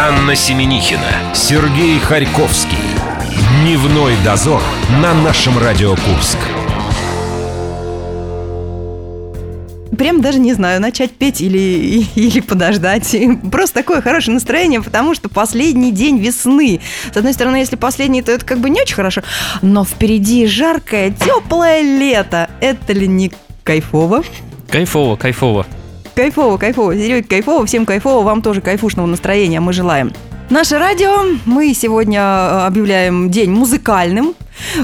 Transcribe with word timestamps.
Анна 0.00 0.36
Семенихина, 0.36 1.34
Сергей 1.34 1.98
Харьковский. 1.98 2.78
Дневной 3.64 4.14
дозор 4.24 4.62
на 5.02 5.12
нашем 5.12 5.58
Радио 5.58 5.96
Курск. 5.96 6.38
Прям 9.98 10.20
даже 10.20 10.38
не 10.38 10.54
знаю, 10.54 10.80
начать 10.80 11.10
петь 11.10 11.40
или, 11.40 12.06
или 12.14 12.38
подождать. 12.38 13.12
Просто 13.50 13.74
такое 13.74 14.00
хорошее 14.00 14.34
настроение, 14.34 14.80
потому 14.80 15.16
что 15.16 15.28
последний 15.28 15.90
день 15.90 16.18
весны. 16.18 16.80
С 17.12 17.16
одной 17.16 17.32
стороны, 17.32 17.56
если 17.56 17.74
последний, 17.74 18.22
то 18.22 18.30
это 18.30 18.44
как 18.44 18.60
бы 18.60 18.70
не 18.70 18.80
очень 18.80 18.94
хорошо, 18.94 19.22
но 19.62 19.84
впереди 19.84 20.46
жаркое, 20.46 21.10
теплое 21.10 21.80
лето. 21.82 22.48
Это 22.60 22.92
ли 22.92 23.08
не 23.08 23.32
кайфово? 23.64 24.22
Кайфово, 24.70 25.16
кайфово. 25.16 25.66
Кайфово, 26.18 26.56
кайфово. 26.56 26.96
Серега, 26.96 27.28
кайфово, 27.28 27.64
всем 27.64 27.86
кайфово, 27.86 28.24
вам 28.24 28.42
тоже 28.42 28.60
кайфушного 28.60 29.06
настроения 29.06 29.60
мы 29.60 29.72
желаем. 29.72 30.12
Наше 30.50 30.76
радио 30.76 31.38
мы 31.44 31.72
сегодня 31.74 32.20
э, 32.20 32.66
объявляем 32.66 33.30
день 33.30 33.52
музыкальным. 33.52 34.34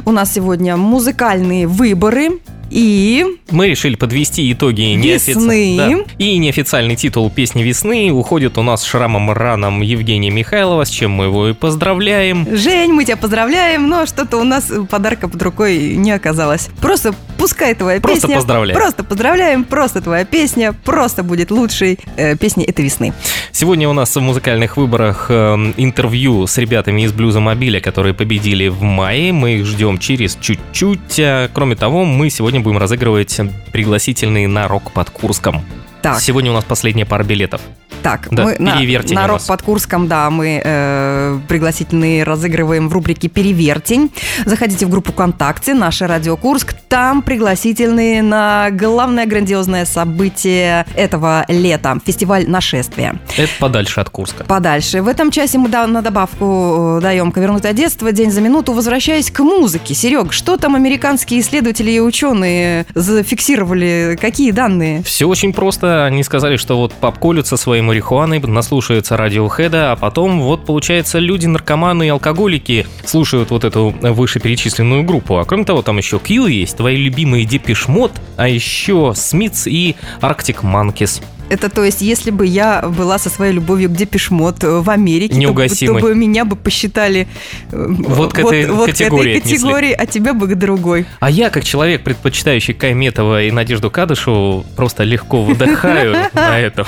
У 0.04 0.12
нас 0.12 0.32
сегодня 0.32 0.76
музыкальные 0.76 1.66
выборы. 1.66 2.38
И 2.70 3.24
Мы 3.50 3.68
решили 3.68 3.96
подвести 3.96 4.52
итоги 4.52 4.82
Весны. 4.96 5.76
Да. 5.76 6.14
И 6.18 6.38
неофициальный 6.38 6.94
титул 6.94 7.30
песни 7.30 7.62
весны 7.62 8.12
уходит 8.12 8.56
у 8.56 8.62
нас 8.62 8.84
шрамом 8.84 9.32
раном 9.32 9.80
Евгения 9.80 10.30
Михайлова, 10.30 10.84
с 10.84 10.88
чем 10.88 11.10
мы 11.10 11.24
его 11.24 11.48
и 11.48 11.52
поздравляем. 11.52 12.46
Жень, 12.56 12.92
мы 12.92 13.04
тебя 13.04 13.16
поздравляем, 13.16 13.88
но 13.88 14.06
что-то 14.06 14.38
у 14.38 14.44
нас 14.44 14.70
подарка 14.88 15.28
под 15.28 15.42
рукой 15.42 15.94
не 15.96 16.12
оказалось. 16.12 16.68
Просто 16.80 17.12
пускай 17.44 17.74
твоя 17.74 18.00
Просто 18.00 18.22
песня. 18.22 18.36
поздравляем. 18.36 18.80
Просто 18.80 19.04
поздравляем, 19.04 19.64
просто 19.64 20.00
твоя 20.00 20.24
песня, 20.24 20.72
просто 20.72 21.22
будет 21.22 21.50
лучшей 21.50 21.98
э, 22.16 22.36
песней 22.38 22.64
этой 22.64 22.86
весны. 22.86 23.12
Сегодня 23.52 23.86
у 23.86 23.92
нас 23.92 24.16
в 24.16 24.20
музыкальных 24.20 24.78
выборах 24.78 25.26
э, 25.28 25.54
интервью 25.76 26.46
с 26.46 26.56
ребятами 26.56 27.02
из 27.02 27.12
Блюза 27.12 27.40
Мобиля, 27.40 27.80
которые 27.80 28.14
победили 28.14 28.68
в 28.68 28.80
мае. 28.80 29.34
Мы 29.34 29.56
их 29.56 29.66
ждем 29.66 29.98
через 29.98 30.38
чуть-чуть. 30.40 31.20
А, 31.20 31.50
Кроме 31.52 31.76
того, 31.76 32.06
мы 32.06 32.30
сегодня 32.30 32.60
будем 32.60 32.78
разыгрывать 32.78 33.38
пригласительные 33.72 34.48
на 34.48 34.66
рок 34.66 34.92
под 34.92 35.10
Курском. 35.10 35.62
Так, 36.00 36.20
Сегодня 36.20 36.50
у 36.50 36.54
нас 36.54 36.64
последняя 36.64 37.04
пара 37.04 37.24
билетов. 37.24 37.60
Так, 38.04 38.28
Да, 38.30 38.44
мы 38.44 38.56
на, 38.58 38.76
на 39.14 39.26
рок 39.26 39.42
под 39.46 39.62
Курском, 39.62 40.08
да, 40.08 40.28
мы 40.28 40.60
э, 40.62 41.38
пригласительные 41.48 42.22
разыгрываем 42.22 42.90
в 42.90 42.92
рубрике 42.92 43.28
«Перевертень». 43.28 44.12
Заходите 44.44 44.84
в 44.84 44.90
группу 44.90 45.10
ВКонтакте, 45.12 45.72
наше 45.72 46.06
Радио 46.06 46.36
Курск. 46.36 46.74
Там 46.88 47.22
пригласительные 47.22 48.22
на 48.22 48.68
главное 48.70 49.24
грандиозное 49.24 49.86
событие 49.86 50.84
этого 50.94 51.46
лета– 51.48 51.98
фестиваль 52.04 52.44
«Нашествие». 52.46 53.18
Это 53.38 53.50
подальше 53.58 54.00
от 54.00 54.10
Курска. 54.10 54.44
подальше. 54.44 55.00
В 55.00 55.08
этом 55.08 55.30
часе 55.30 55.56
мы 55.56 55.70
да- 55.70 55.86
на 55.86 56.02
добавку 56.02 56.98
э, 56.98 57.00
даем 57.00 57.32
«Ковернутое 57.32 57.72
детство», 57.72 58.12
«День 58.12 58.30
за 58.30 58.42
минуту». 58.42 58.74
Возвращаясь 58.74 59.30
к 59.30 59.40
музыке, 59.40 59.94
Серег, 59.94 60.34
что 60.34 60.58
там 60.58 60.74
американские 60.74 61.40
исследователи 61.40 61.90
и 61.90 62.00
ученые 62.00 62.84
зафиксировали? 62.94 64.18
Какие 64.20 64.50
данные? 64.50 65.02
Все 65.04 65.26
очень 65.26 65.54
просто. 65.54 66.04
Они 66.04 66.22
сказали, 66.22 66.58
что 66.58 66.76
вот 66.76 66.92
пап 66.92 67.18
колют 67.18 67.46
со 67.46 67.56
своей 67.56 67.80
марихуаной, 67.94 68.40
наслушаются 68.40 69.16
радиохеда, 69.16 69.92
а 69.92 69.96
потом 69.96 70.40
вот, 70.42 70.66
получается, 70.66 71.20
люди, 71.20 71.46
наркоманы 71.46 72.06
и 72.06 72.08
алкоголики 72.08 72.86
слушают 73.04 73.50
вот 73.50 73.62
эту 73.62 73.94
вышеперечисленную 74.00 75.04
группу. 75.04 75.38
А 75.38 75.44
кроме 75.44 75.64
того, 75.64 75.82
там 75.82 75.98
еще 75.98 76.18
Q 76.18 76.48
есть, 76.48 76.76
твои 76.76 76.96
любимые 76.96 77.44
Депиш 77.44 77.86
Мод, 77.86 78.10
а 78.36 78.48
еще 78.48 79.12
Смитс 79.14 79.68
и 79.68 79.94
Arctic 80.20 80.62
Monkeys. 80.62 81.22
Это 81.48 81.68
то 81.68 81.84
есть, 81.84 82.00
если 82.00 82.30
бы 82.30 82.46
я 82.46 82.82
была 82.82 83.18
со 83.18 83.28
своей 83.28 83.52
любовью 83.52 83.90
к 83.90 83.92
Депешмот 83.92 84.62
в 84.62 84.88
Америке, 84.90 85.34
то, 85.46 85.86
то 85.86 85.94
бы 85.94 86.14
меня 86.14 86.44
бы 86.44 86.56
посчитали 86.56 87.26
э, 87.70 87.86
Вот 87.88 88.32
к 88.32 88.38
этой 88.38 88.66
категории 88.66 89.34
этой 89.36 89.40
категории, 89.40 89.92
а 89.92 90.06
тебя 90.06 90.34
бы 90.34 90.48
к 90.48 90.54
другой. 90.56 91.06
А 91.20 91.30
я, 91.30 91.50
как 91.50 91.64
человек, 91.64 92.02
предпочитающий 92.02 92.74
Кайметова 92.74 93.42
и 93.44 93.50
Надежду 93.50 93.90
Кадышеву, 93.90 94.64
просто 94.76 95.04
легко 95.04 95.42
выдыхаю 95.42 96.30
на 96.34 96.58
этом. 96.58 96.86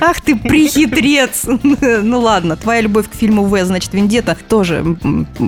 Ах 0.00 0.20
ты 0.20 0.36
прихитрец! 0.36 1.46
Ну 2.06 2.20
ладно, 2.20 2.56
твоя 2.56 2.80
любовь 2.80 3.08
к 3.08 3.14
фильму 3.14 3.44
В, 3.44 3.64
значит, 3.64 3.92
Вендета 3.94 4.36
тоже 4.48 4.84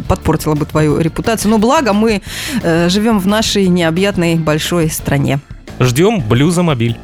подпортила 0.08 0.54
бы 0.54 0.66
твою 0.66 0.98
репутацию. 0.98 1.50
Но 1.50 1.58
благо 1.58 1.92
мы 1.92 2.22
э, 2.62 2.88
живем 2.88 3.18
в 3.18 3.26
нашей 3.26 3.66
необъятной 3.68 4.36
большой 4.36 4.90
стране. 4.90 5.40
Ждем 5.80 6.20
блюза 6.20 6.62
мобиль. 6.62 6.96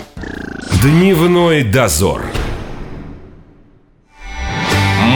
Дневной 0.83 1.63
дозор. 1.63 2.27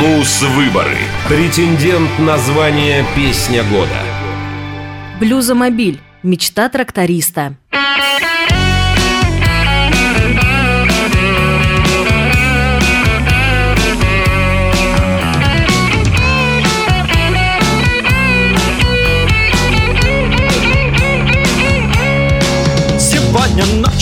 Мус-выборы. 0.01 0.97
Претендент 1.29 2.19
на 2.19 2.39
звание 2.39 3.05
«Песня 3.17 3.63
года». 3.65 4.01
Блюзомобиль. 5.21 6.01
Мечта 6.23 6.69
тракториста. 6.69 7.57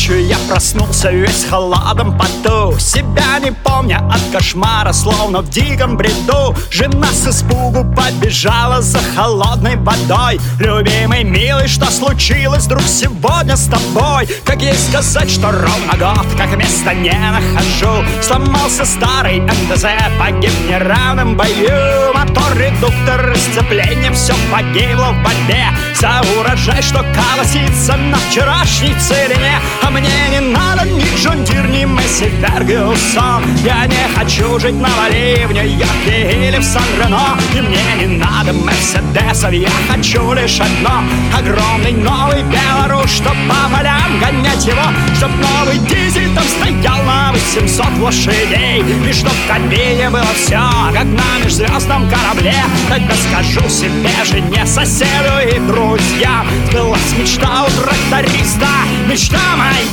Ночью 0.07 0.27
я 0.27 0.37
проснулся 0.49 1.11
весь 1.11 1.45
в 1.45 1.51
холодном 1.51 2.17
поту 2.17 2.79
Себя 2.79 3.39
не 3.43 3.51
помня 3.51 3.99
от 4.11 4.21
кошмара, 4.33 4.93
словно 4.93 5.41
в 5.41 5.51
диком 5.51 5.97
бреду. 5.97 6.55
Жена 6.71 7.09
с 7.13 7.29
испугу 7.29 7.85
побежала 7.95 8.81
за 8.81 8.99
холодной 9.15 9.77
водой. 9.77 10.41
Любимый, 10.59 11.25
милый, 11.25 11.69
что 11.69 11.91
случилось 11.91 12.65
вдруг 12.65 12.83
сегодня 12.83 13.57
с 13.57 13.67
тобой? 13.67 14.29
Как 14.45 14.63
ей 14.63 14.75
сказать, 14.75 15.31
что 15.31 15.51
ровно 15.51 15.97
год, 15.99 16.27
как 16.37 16.57
места 16.57 16.95
не 16.95 17.13
нахожу? 17.13 18.05
Сломался 18.23 18.85
старый 18.85 19.41
МТЗ, 19.41 19.87
погиб 20.19 20.51
в 20.51 20.71
неравном 20.71 21.37
бою 21.37 22.15
Мотор, 22.15 22.57
редуктор, 22.57 23.37
сцепление, 23.37 24.13
все 24.13 24.35
погибло 24.51 25.13
в 25.13 25.23
борьбе 25.23 25.67
За 25.95 26.23
урожай, 26.39 26.83
что 26.83 27.05
колосится 27.15 27.97
на 27.97 28.17
вчерашней 28.17 28.95
целине 28.95 29.61
А 29.83 29.91
мне 30.01 30.29
не 30.31 30.41
надо 30.41 30.85
ни 30.85 31.07
John 31.17 31.45
Deere, 31.45 31.67
ни 31.69 31.85
Massey 31.85 32.31
Ferguson 32.41 33.43
Я 33.65 33.87
не 33.87 34.15
хочу 34.15 34.59
жить 34.59 34.75
на 34.75 34.89
Бали, 34.89 35.47
в 35.49 35.53
Нью-Йорке 35.53 36.49
или 36.49 36.59
в 36.59 36.65
Сан-Рено. 36.65 37.39
И 37.55 37.61
мне 37.61 38.07
не 38.07 38.19
надо 38.19 38.53
Мерседесов, 38.53 39.53
я 39.53 39.71
хочу 39.89 40.33
лишь 40.35 40.61
одно. 40.61 41.03
Огромный 41.39 41.93
новый 41.93 42.43
Беларусь, 42.43 43.11
чтоб 43.11 43.35
по 43.49 43.75
полям 43.75 44.21
гонять 44.21 44.67
его. 44.67 44.87
Чтоб 45.17 45.31
новый 45.31 45.79
дизель 45.79 46.35
там 46.35 46.45
стоял 46.45 47.03
на 47.05 47.33
800 47.33 47.99
лошадей. 47.99 48.85
И 49.09 49.13
чтоб 49.13 49.33
в 49.33 49.49
кабине 49.49 50.11
было 50.11 50.33
все, 50.35 50.61
как 50.93 51.05
на 51.05 51.45
межзвездном 51.45 52.09
корабле. 52.11 52.57
Тогда 52.89 53.15
скажу 53.15 53.69
себе, 53.69 54.11
жене, 54.25 54.67
соседу 54.67 55.39
и 55.55 55.59
друзьям. 55.61 56.47
Сбылась 56.71 57.15
мечта 57.19 57.65
у 57.65 57.71
тракториста, 57.81 58.69
мечта 59.09 59.39
моя, 59.57 59.86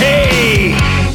эй! 0.00 0.74
Всю 0.74 1.07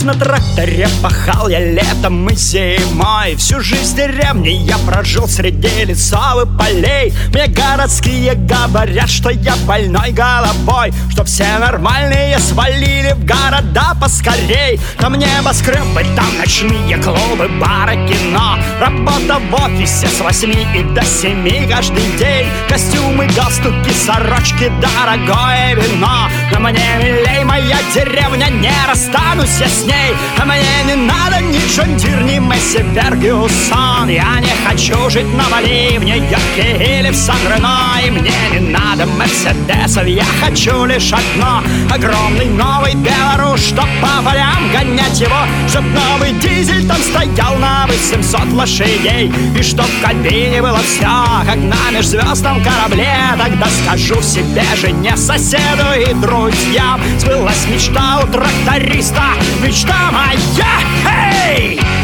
жизнь 0.00 0.06
на 0.06 0.14
тракторе 0.14 0.88
пахал 1.02 1.48
я 1.48 1.60
летом 1.60 2.26
и 2.28 2.34
зимой. 2.34 3.36
Всю 3.36 3.60
жизнь 3.60 3.92
в 3.92 3.96
деревне 3.96 4.52
я 4.64 4.78
прожил 4.78 5.28
среди 5.28 5.84
лесов 5.84 6.44
и 6.44 6.58
полей. 6.58 7.12
Мне 7.34 7.46
городские 7.48 8.34
говорят, 8.34 9.10
что 9.10 9.30
я 9.30 9.54
больной 9.66 10.12
головой 10.12 10.92
Что 11.10 11.24
все 11.24 11.58
нормальные 11.58 12.38
свалили 12.38 13.12
в 13.12 13.24
города 13.24 13.94
поскорей. 14.00 14.80
Там 14.98 15.14
небоскребы, 15.18 16.04
там 16.16 16.38
ночные 16.38 16.96
клубы, 16.96 17.48
бары, 17.60 17.94
кино. 18.08 18.58
Работа 18.80 19.38
в 19.38 19.54
офисе 19.54 20.08
с 20.08 20.20
восьми 20.20 20.66
и 20.74 20.82
до 20.94 21.04
семи 21.04 21.66
каждый 21.70 22.06
день. 22.18 22.46
Костюмы, 22.68 23.26
галстуки, 23.36 23.92
сорочки, 23.92 24.72
дорогое 24.80 25.74
вино. 25.74 26.28
Но 26.52 26.60
мне 26.60 26.88
милей 27.02 27.44
моя 27.44 27.78
деревня, 27.94 28.46
не 28.46 28.72
расстанусь 28.88 29.58
я 29.60 29.68
с 29.68 29.84
ней 29.84 29.89
лошадей 29.90 30.16
А 30.38 30.44
мне 30.44 30.94
не 30.94 30.94
надо 30.94 31.40
ни 31.40 31.58
Джон 31.68 31.96
ни 32.26 32.38
Месси 32.38 32.84
Фергюсон 32.94 34.08
Я 34.08 34.40
не 34.40 34.52
хочу 34.66 35.10
жить 35.10 35.32
на 35.34 35.44
Бали, 35.50 35.98
в 35.98 36.04
Нью-Йорке 36.04 37.00
или 37.00 37.10
в 37.10 37.16
Сан-Рено 37.16 38.00
И 38.04 38.10
мне 38.10 38.32
не 38.52 38.60
надо 38.60 39.06
Мерседесов, 39.06 40.06
я 40.06 40.24
хочу 40.40 40.84
лишь 40.84 41.12
одно. 41.12 41.62
Огромный 41.90 42.46
новый 42.46 42.94
Беларусь, 42.94 43.66
чтоб 43.66 43.86
по 44.00 44.22
полям 44.22 44.70
гонять 44.72 45.20
его. 45.20 45.40
Чтоб 45.68 45.84
новый 45.84 46.32
дизель 46.32 46.86
там 46.86 46.98
стоял 46.98 47.56
на 47.56 47.86
800 47.86 48.52
лошадей. 48.52 49.32
И 49.58 49.62
чтоб 49.62 49.86
в 49.86 50.02
кабине 50.02 50.62
было 50.62 50.78
все, 50.78 51.24
как 51.46 51.56
на 51.56 51.90
межзвездном 51.90 52.62
корабле. 52.62 53.14
Тогда 53.38 53.66
скажу 53.84 54.20
себе 54.22 54.64
жене, 54.80 55.16
соседу 55.16 55.86
и 55.98 56.14
друзьям. 56.14 57.00
Сбылась 57.18 57.66
мечта 57.68 58.20
у 58.22 58.26
тракториста, 58.26 59.34
мечта 59.62 59.79
моя, 59.86 60.80
эй! 61.06 61.78
Hey! 61.78 61.99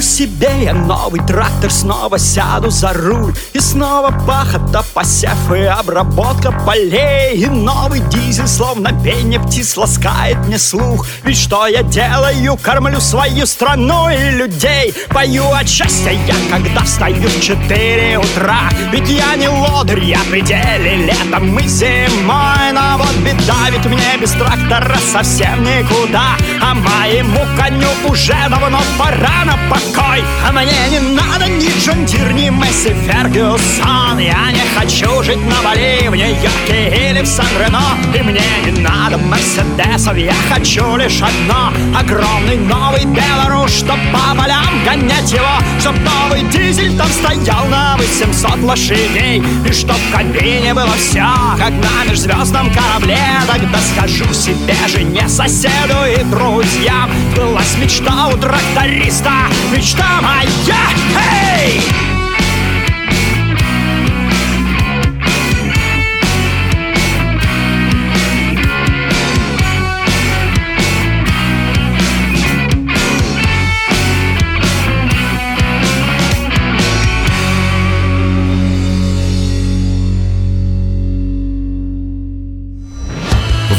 Себе. 0.00 0.64
Я 0.64 0.74
новый 0.74 1.20
трактор 1.26 1.70
Снова 1.70 2.18
сяду 2.18 2.70
за 2.70 2.92
руль. 2.92 3.34
И 3.52 3.60
снова 3.60 4.10
пахота, 4.26 4.84
посев 4.94 5.52
и 5.52 5.62
обработка 5.64 6.52
полей. 6.52 7.36
И 7.36 7.46
новый 7.46 8.00
дизель, 8.00 8.46
словно 8.46 8.90
пение 9.02 9.40
птиц 9.40 9.76
Ласкает 9.76 10.38
мне 10.46 10.58
слух. 10.58 11.06
Ведь 11.24 11.36
что 11.36 11.66
я 11.66 11.82
делаю? 11.82 12.56
Кормлю 12.56 13.00
свою 13.00 13.46
страну 13.46 14.08
и 14.08 14.30
людей. 14.30 14.94
Пою 15.08 15.50
от 15.52 15.68
счастья 15.68 16.12
я, 16.12 16.34
когда 16.50 16.82
встаю 16.84 17.28
в 17.28 17.40
4 17.40 18.18
утра. 18.18 18.70
Ведь 18.92 19.08
я 19.08 19.36
не 19.36 19.48
лодырь, 19.48 20.04
я 20.04 20.20
пределе 20.30 21.06
Летом 21.06 21.58
и 21.58 21.68
зимой. 21.68 22.72
Но 22.72 22.98
вот 22.98 23.14
беда, 23.16 23.70
ведь 23.70 23.84
мне 23.86 24.16
без 24.20 24.30
трактора 24.30 24.96
совсем 25.12 25.62
никуда. 25.62 26.36
А 26.62 26.74
моему 26.74 27.40
коню 27.56 27.88
уже 28.08 28.36
давно 28.48 28.80
пора 28.98 29.44
на 29.44 29.73
покой. 29.74 30.22
А 30.46 30.52
мне 30.52 30.88
не 30.90 31.00
надо 31.00 31.46
ни 31.48 31.68
John 31.80 32.04
Deere, 32.06 32.32
ни 32.32 32.48
Massey 32.48 32.94
Ferguson. 33.06 34.18
Я 34.18 34.52
не 34.52 34.62
хочу 34.76 35.22
жить 35.22 35.44
на 35.46 35.62
Бали, 35.62 36.08
в 36.08 36.14
Нью-Йорке 36.14 37.10
или 37.10 37.22
в 37.22 37.26
Сан-Рено. 37.26 37.98
И 38.14 38.22
мне 38.22 38.42
не 38.64 38.80
надо 38.80 39.18
Мерседесов, 39.18 40.16
я 40.16 40.34
хочу 40.50 40.96
лишь 40.96 41.20
одно. 41.20 41.72
Огромный 41.98 42.56
новый 42.56 43.04
Беларусь, 43.04 43.78
чтоб 43.78 43.98
по 44.12 44.34
полям 44.36 44.84
гонять 44.84 45.32
его. 45.32 45.56
Чтоб 45.80 45.94
новый 46.00 46.42
дизель 46.50 46.96
там 46.96 47.08
стоял 47.08 47.66
на 47.66 47.96
800 47.96 48.62
лошадей. 48.62 49.42
И 49.68 49.72
чтоб 49.72 49.96
в 49.96 50.16
кабине 50.16 50.74
было 50.74 50.94
все, 50.96 51.26
как 51.58 51.70
на 51.70 52.10
межзвездном 52.10 52.70
корабле. 52.72 53.18
Тогда 53.46 53.78
скажу 53.78 54.32
себе, 54.32 54.76
жене, 54.88 55.28
соседу 55.28 55.98
и 56.06 56.22
друзьям. 56.24 57.10
Была 57.36 57.62
мечта 57.80 58.28
у 58.28 58.36
тракториста, 58.36 59.32
мечта 59.72 60.20
моя 60.20 60.84
Hey! 61.14 61.80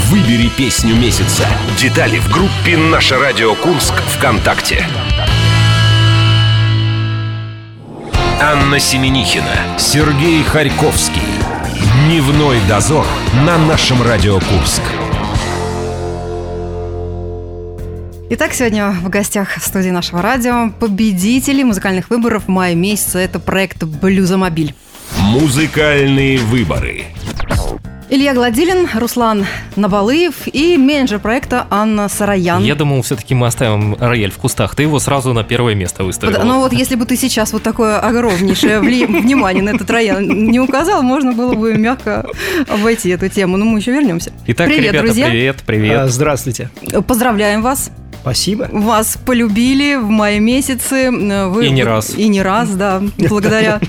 Выбери 0.09 0.49
песню 0.57 0.95
месяца. 0.95 1.45
Детали 1.77 2.19
в 2.19 2.29
группе 2.29 2.77
«Наше 2.77 3.17
радио 3.17 3.53
Курск» 3.55 3.93
ВКонтакте. 4.17 4.87
Анна 8.47 8.77
Семенихина, 8.79 9.79
Сергей 9.79 10.43
Харьковский. 10.43 11.19
Дневной 12.05 12.59
дозор 12.69 13.03
на 13.43 13.57
нашем 13.57 14.03
Радио 14.03 14.35
Курск. 14.35 14.83
Итак, 18.29 18.53
сегодня 18.53 18.91
в 18.91 19.09
гостях 19.09 19.57
в 19.57 19.65
студии 19.65 19.89
нашего 19.89 20.21
радио 20.21 20.69
победители 20.79 21.63
музыкальных 21.63 22.11
выборов 22.11 22.43
в 22.43 22.49
мае 22.49 22.75
месяце. 22.75 23.17
Это 23.17 23.39
проект 23.39 23.83
«Блюзомобиль». 23.83 24.75
Музыкальные 25.21 26.37
выборы. 26.37 27.05
Илья 28.07 28.35
Гладилин, 28.35 28.87
Руслан 28.93 29.45
Набалыев 29.75 30.47
и 30.53 30.77
менеджер 30.77 31.19
проекта 31.19 31.65
Анна 31.71 32.07
Сараян. 32.07 32.63
Я 32.63 32.75
думал, 32.75 33.01
все-таки 33.01 33.33
мы 33.33 33.47
оставим 33.47 33.95
рояль 33.95 34.29
в 34.29 34.37
кустах. 34.37 34.75
Ты 34.75 34.83
его 34.83 34.99
сразу 34.99 35.33
на 35.33 35.43
первое 35.43 35.73
место 35.73 36.03
выставил. 36.03 36.43
Ну 36.43 36.59
вот 36.59 36.71
если 36.71 36.95
бы 36.95 37.05
ты 37.05 37.15
сейчас 37.17 37.51
вот 37.51 37.63
такое 37.63 37.99
огромнейшее 37.99 38.79
внимание 38.81 39.63
на 39.63 39.71
этот 39.71 39.89
рояль 39.89 40.27
не 40.27 40.59
указал, 40.59 41.01
можно 41.01 41.33
было 41.33 41.55
бы 41.55 41.73
мягко 41.75 42.27
обойти 42.67 43.09
эту 43.09 43.27
тему. 43.27 43.57
Но 43.57 43.65
мы 43.65 43.79
еще 43.79 43.91
вернемся. 43.91 44.31
Итак, 44.45 44.67
привет, 44.67 44.91
ребята, 44.91 45.05
друзья. 45.05 45.27
привет, 45.27 45.63
привет. 45.65 45.99
А, 46.01 46.07
здравствуйте. 46.07 46.69
Поздравляем 47.07 47.63
вас. 47.63 47.89
Спасибо. 48.25 48.67
Вас 48.71 49.19
полюбили 49.23 49.97
в 49.97 50.09
мае 50.09 50.39
месяце. 50.39 51.11
Вы, 51.11 51.67
И 51.67 51.69
не 51.69 51.83
раз. 51.83 52.15
И 52.17 52.27
не 52.27 52.41
раз, 52.41 52.71
да. 52.71 53.03
Благодаря 53.19 53.79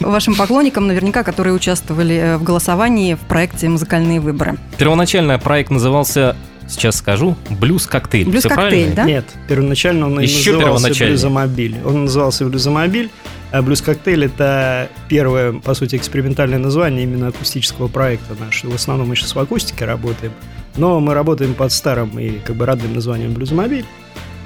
вашим 0.00 0.34
поклонникам, 0.34 0.88
наверняка, 0.88 1.22
которые 1.22 1.54
участвовали 1.54 2.16
э, 2.16 2.36
в 2.36 2.42
голосовании 2.42 3.14
в 3.14 3.20
проекте 3.20 3.68
«Музыкальные 3.68 4.18
выборы». 4.18 4.56
Первоначально 4.78 5.38
проект 5.38 5.70
назывался, 5.70 6.34
сейчас 6.68 6.96
скажу, 6.96 7.36
«Блюз-коктейль». 7.50 8.28
«Блюз-коктейль», 8.28 8.68
правильно? 8.68 8.94
да? 8.94 9.04
Нет, 9.04 9.24
первоначально 9.48 10.06
он 10.06 10.20
Еще 10.20 10.52
назывался. 10.52 11.04
«Блюзомобиль». 11.04 11.76
Он 11.84 12.04
назывался 12.04 12.44
«Блюзомобиль», 12.44 13.10
а 13.52 13.62
«Блюз-коктейль»— 13.62 14.24
это 14.26 14.88
первое, 15.08 15.52
по 15.52 15.74
сути, 15.74 15.96
экспериментальное 15.96 16.58
название 16.58 17.04
именно 17.04 17.28
акустического 17.28 17.88
проекта 17.88 18.34
нашего. 18.38 18.72
В 18.72 18.74
основном 18.74 19.08
мы 19.08 19.16
сейчас 19.16 19.34
в 19.34 19.38
акустике 19.38 19.84
работаем, 19.84 20.32
но 20.76 21.00
мы 21.00 21.14
работаем 21.14 21.54
под 21.54 21.72
старым 21.72 22.18
и 22.18 22.38
как 22.38 22.56
бы 22.56 22.66
родным 22.66 22.94
названием 22.94 23.32
«Блюзомобиль». 23.32 23.84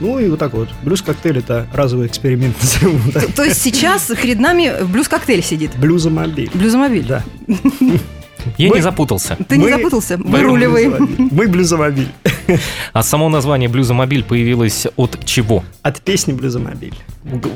Ну 0.00 0.18
и 0.18 0.28
вот 0.28 0.38
так 0.38 0.52
вот. 0.52 0.68
Блюз-коктейль— 0.82 1.38
это 1.40 1.66
разовый 1.72 2.06
эксперимент. 2.06 2.56
То 3.34 3.42
есть 3.42 3.60
сейчас 3.60 4.12
перед 4.22 4.38
нами 4.38 4.84
блюз-коктейль 4.84 5.42
сидит. 5.42 5.76
Блюзомобиль. 5.76 6.50
Блюзомобиль. 6.54 7.04
Да. 7.04 7.24
Я 8.56 8.68
Мы- 8.70 8.76
не 8.76 8.82
запутался. 8.82 9.36
Ты 9.48 9.56
не 9.56 9.64
Мы- 9.64 9.70
запутался? 9.70 10.18
Мы 10.18 10.38
Выруливай. 10.38 10.88
блюзомобиль. 10.88 11.28
Мы 11.32 11.48
блюзомобиль. 11.48 12.08
А 12.92 13.02
само 13.02 13.28
название 13.28 13.68
«Блюзомобиль» 13.68 14.24
появилось 14.24 14.86
от 14.96 15.24
чего? 15.24 15.64
От 15.82 16.00
песни 16.00 16.32
«Блюзомобиль». 16.32 16.94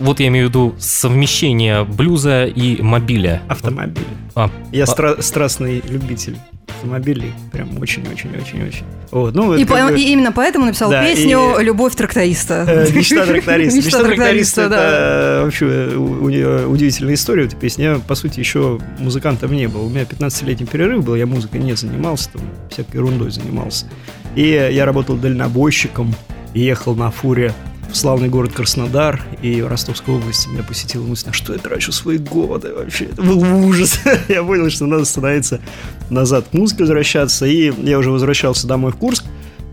Вот 0.01 0.21
я 0.21 0.29
имею 0.29 0.47
в 0.47 0.49
виду 0.51 0.75
совмещение 0.79 1.85
блюза 1.85 2.45
и 2.45 2.81
мобиля. 2.83 3.43
Автомобиль. 3.49 4.05
А, 4.35 4.51
Я 4.71 4.85
а- 4.85 4.87
стра- 4.87 5.23
страстный 5.23 5.83
любитель 5.89 6.37
автомобилей. 6.69 7.33
Прям 7.53 7.79
очень-очень-очень-очень. 7.79 8.85
Вот, 9.11 9.35
ну, 9.35 9.55
И, 9.55 9.65
по- 9.65 9.75
бы, 9.89 9.99
и 10.01 10.13
именно 10.13 10.33
поэтому 10.33 10.67
написал 10.67 10.91
Да, 10.91 11.05
песню 11.05 11.59
и- 11.61 11.65
«Любовь 11.65 11.95
тракториста». 11.95 12.65
э, 12.67 12.93
Мечта 12.93 13.25
тракториста. 13.27 13.77
Мечта 13.79 14.03
тракториста 14.03 14.69
да. 14.69 14.77
это 14.77 15.45
вообще 15.45 15.95
у 15.97 16.25
у 16.25 16.29
нее 16.29 16.67
удивительная 16.67 17.15
история, 17.15 17.45
эта 17.45 17.57
песня. 17.57 17.85
Я, 17.85 17.95
по 17.99 18.15
сути, 18.15 18.41
еще 18.41 18.81
музыкантом 18.99 19.53
не 19.53 19.67
был. 19.69 19.87
У 19.87 19.89
меня 19.91 20.03
15-летний 20.03 20.67
перерыв 20.67 21.05
был, 21.05 21.15
я 21.15 21.27
музыкой 21.27 21.61
не 21.61 21.75
занимался, 21.75 22.31
там, 22.33 22.43
всякой 22.71 22.97
ерундой 22.97 23.31
занимался. 23.31 23.87
И 24.35 24.49
я 24.49 24.85
работал 24.85 25.17
дальнобойщиком, 25.17 26.15
ехал 26.55 26.95
на 26.95 27.11
фуре 27.11 27.53
в 27.93 27.97
славный 27.97 28.29
город 28.29 28.53
Краснодар 28.55 29.23
и 29.43 29.61
в 29.61 29.69
Ростовской 29.69 30.15
области 30.15 30.49
меня 30.49 30.62
посетила 30.62 31.05
мысль, 31.05 31.27
на 31.27 31.33
что 31.35 31.53
я 31.53 31.59
трачу 31.59 31.93
свои 31.93 32.17
годы 32.17 32.73
вообще. 32.73 33.05
Это 33.05 33.23
был 33.23 33.43
ужас. 33.67 34.01
я 34.29 34.43
понял, 34.43 34.71
что 34.71 34.87
надо 34.87 35.05
становиться 35.05 35.61
назад 36.09 36.47
к 36.51 36.55
музыке 36.55 36.85
возвращаться. 36.85 37.45
И 37.45 37.71
я 37.83 37.99
уже 37.99 38.11
возвращался 38.11 38.67
домой 38.67 38.93
в 38.93 38.97
Курск. 38.97 39.25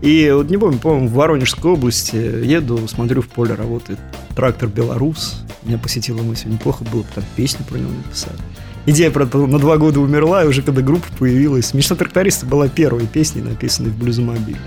И 0.02 0.30
вот 0.34 0.50
не 0.50 0.58
помню, 0.58 0.78
по-моему, 0.78 1.08
в 1.08 1.12
Воронежской 1.12 1.72
области 1.72 2.16
еду, 2.16 2.86
смотрю, 2.88 3.22
в 3.22 3.28
поле 3.28 3.54
работает 3.54 3.98
трактор 4.34 4.68
«Беларус». 4.68 5.42
Меня 5.62 5.78
посетила 5.78 6.22
мысль, 6.22 6.48
неплохо 6.48 6.84
было 6.84 7.02
бы 7.02 7.08
там 7.14 7.24
песню 7.36 7.64
про 7.68 7.76
него 7.76 7.90
написать. 7.90 8.36
Идея, 8.86 9.10
правда, 9.10 9.38
на 9.46 9.58
два 9.58 9.76
года 9.76 10.00
умерла, 10.00 10.44
и 10.44 10.48
уже 10.48 10.62
когда 10.62 10.80
группа 10.80 11.06
появилась. 11.18 11.74
«Мечта 11.74 11.94
тракториста» 11.94 12.46
была 12.46 12.68
первой 12.68 13.06
песней, 13.06 13.42
написанной 13.42 13.90
в 13.90 13.98
блюзомобиле. 13.98 14.58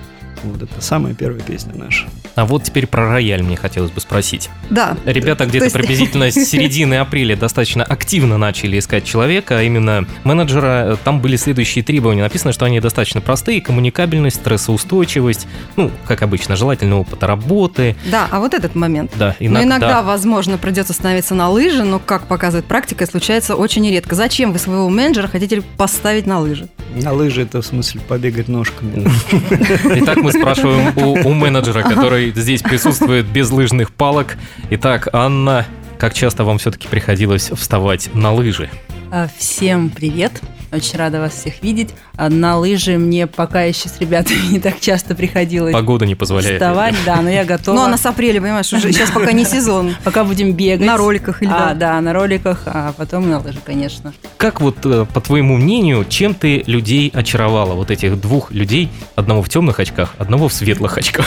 Вот 0.43 0.62
это 0.62 0.81
самая 0.81 1.13
первая 1.13 1.41
песня 1.41 1.73
наша. 1.75 2.05
А 2.35 2.45
вот 2.45 2.63
теперь 2.63 2.88
про 2.88 3.09
рояль 3.09 3.43
мне 3.43 3.55
хотелось 3.55 3.91
бы 3.91 4.01
спросить. 4.01 4.50
Да. 4.69 4.97
Ребята 5.05 5.45
где-то 5.45 5.65
есть- 5.65 5.75
приблизительно 5.75 6.29
с 6.31 6.33
середины 6.50 6.95
апреля 6.95 7.35
достаточно 7.35 7.83
активно 7.83 8.38
начали 8.38 8.77
искать 8.79 9.05
человека, 9.05 9.59
а 9.59 9.62
именно 9.63 10.05
менеджера. 10.23 10.97
Там 11.03 11.21
были 11.21 11.35
следующие 11.38 11.83
требования. 11.83 12.21
Написано, 12.23 12.51
что 12.53 12.65
они 12.65 12.79
достаточно 12.79 13.21
простые. 13.21 13.62
Коммуникабельность, 13.62 14.38
стрессоустойчивость, 14.38 15.47
ну, 15.77 15.91
как 16.07 16.21
обычно, 16.23 16.55
желательно 16.55 17.00
опыта 17.00 17.27
работы. 17.27 17.95
Да, 18.12 18.27
а 18.31 18.39
вот 18.39 18.53
этот 18.53 18.75
момент. 18.75 19.12
Да, 19.15 19.35
Но 19.39 19.59
Ну, 19.59 19.63
иногда, 19.63 20.01
возможно, 20.01 20.57
придется 20.57 20.93
становиться 20.93 21.35
на 21.35 21.50
лыжи, 21.50 21.83
но, 21.83 22.00
как 22.00 22.27
показывает 22.27 22.65
практика, 22.65 23.05
случается 23.05 23.55
очень 23.55 23.88
редко. 23.89 24.15
Зачем 24.15 24.51
вы 24.51 24.59
своего 24.59 24.89
менеджера 24.89 25.27
хотите 25.27 25.62
поставить 25.77 26.25
на 26.25 26.39
лыжи? 26.39 26.67
На 26.95 27.12
лыжи 27.13 27.43
это 27.43 27.62
в 27.62 27.65
смысле 27.65 28.01
побегать 28.01 28.47
ножками. 28.50 29.07
Итак, 30.01 30.17
мы 30.17 30.31
спрашиваем 30.33 30.97
у, 30.97 31.29
у 31.29 31.33
менеджера, 31.33 31.83
который 31.83 32.31
здесь 32.31 32.61
присутствует 32.61 33.25
без 33.25 33.49
лыжных 33.51 33.91
палок. 33.91 34.37
Итак, 34.69 35.07
Анна, 35.13 35.65
как 35.97 36.13
часто 36.13 36.43
вам 36.43 36.57
все-таки 36.57 36.87
приходилось 36.87 37.49
вставать 37.49 38.09
на 38.13 38.33
лыжи? 38.33 38.69
А, 39.11 39.27
Всем 39.37 39.89
привет! 39.89 40.41
Очень 40.71 40.97
рада 40.97 41.19
вас 41.19 41.33
всех 41.33 41.61
видеть. 41.61 41.93
А 42.15 42.29
На 42.29 42.58
лыжи 42.58 42.98
мне 43.00 43.25
пока 43.25 43.63
еще 43.63 43.89
с 43.89 44.00
ребятами 44.00 44.38
не 44.51 44.60
так 44.60 44.79
часто 44.79 45.15
приходилось 45.15 45.74
Погода 45.74 46.05
не 46.05 46.13
позволяет. 46.13 46.55
вставать, 46.58 46.96
да, 47.05 47.22
но 47.22 47.29
я 47.29 47.43
готова. 47.46 47.75
Ну, 47.75 47.82
а 47.84 47.88
на 47.88 47.98
с 47.98 48.05
апреля, 48.05 48.39
понимаешь, 48.39 48.72
уже 48.72 48.91
сейчас 48.91 49.10
пока 49.10 49.32
не 49.32 49.46
сезон. 49.46 49.96
Пока 50.03 50.24
будем 50.24 50.53
бегать. 50.53 50.86
На 50.86 50.98
роликах 50.98 51.41
или 51.41 51.50
А, 51.51 51.70
да. 51.70 51.74
да, 51.74 52.01
на 52.01 52.13
роликах, 52.13 52.63
а 52.65 52.93
потом 52.96 53.29
на 53.29 53.39
лыжи, 53.39 53.60
конечно. 53.63 54.13
Как 54.38 54.62
вот, 54.62 54.77
э, 54.86 55.05
по 55.12 55.22
твоему 55.22 55.58
мнению, 55.58 56.05
чем 56.08 56.36
ты 56.36 56.63
людей 56.67 57.10
очаровала? 57.13 57.74
Вот 57.74 57.89
этих 57.89 58.20
двух 58.22 58.51
людей, 58.51 58.89
одного 59.15 59.41
в 59.41 59.50
темных 59.50 59.79
очках, 59.79 60.13
одного 60.17 60.50
в 60.50 60.53
светлых 60.53 60.98
очках. 60.98 61.25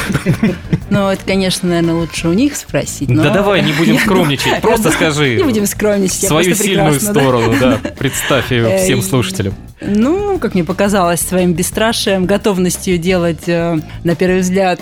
Ну, 0.91 1.09
это, 1.09 1.23
конечно, 1.25 1.69
наверное, 1.69 1.95
лучше 1.95 2.29
у 2.29 2.33
них 2.33 2.57
спросить. 2.57 3.09
Да 3.09 3.31
давай, 3.31 3.63
не 3.63 3.73
будем 3.73 3.99
скромничать, 3.99 4.61
просто 4.61 4.91
скажи 4.93 5.37
Не 5.37 5.43
будем 5.43 5.67
скромничать, 5.67 6.29
свою 6.29 6.55
сильную 6.55 7.01
сторону, 7.01 7.55
да, 7.61 7.81
представь 7.99 8.53
ее 8.53 8.67
Э, 8.67 8.83
всем 8.85 9.03
слушателям. 9.03 9.55
Ну, 9.81 10.39
как 10.39 10.55
мне 10.55 10.65
показалось, 10.65 11.21
своим 11.21 11.53
бесстрашием, 11.53 12.25
готовностью 12.27 12.97
делать, 12.99 13.47
э, 13.49 13.79
на 14.05 14.15
первый 14.17 14.41
взгляд, 14.41 14.81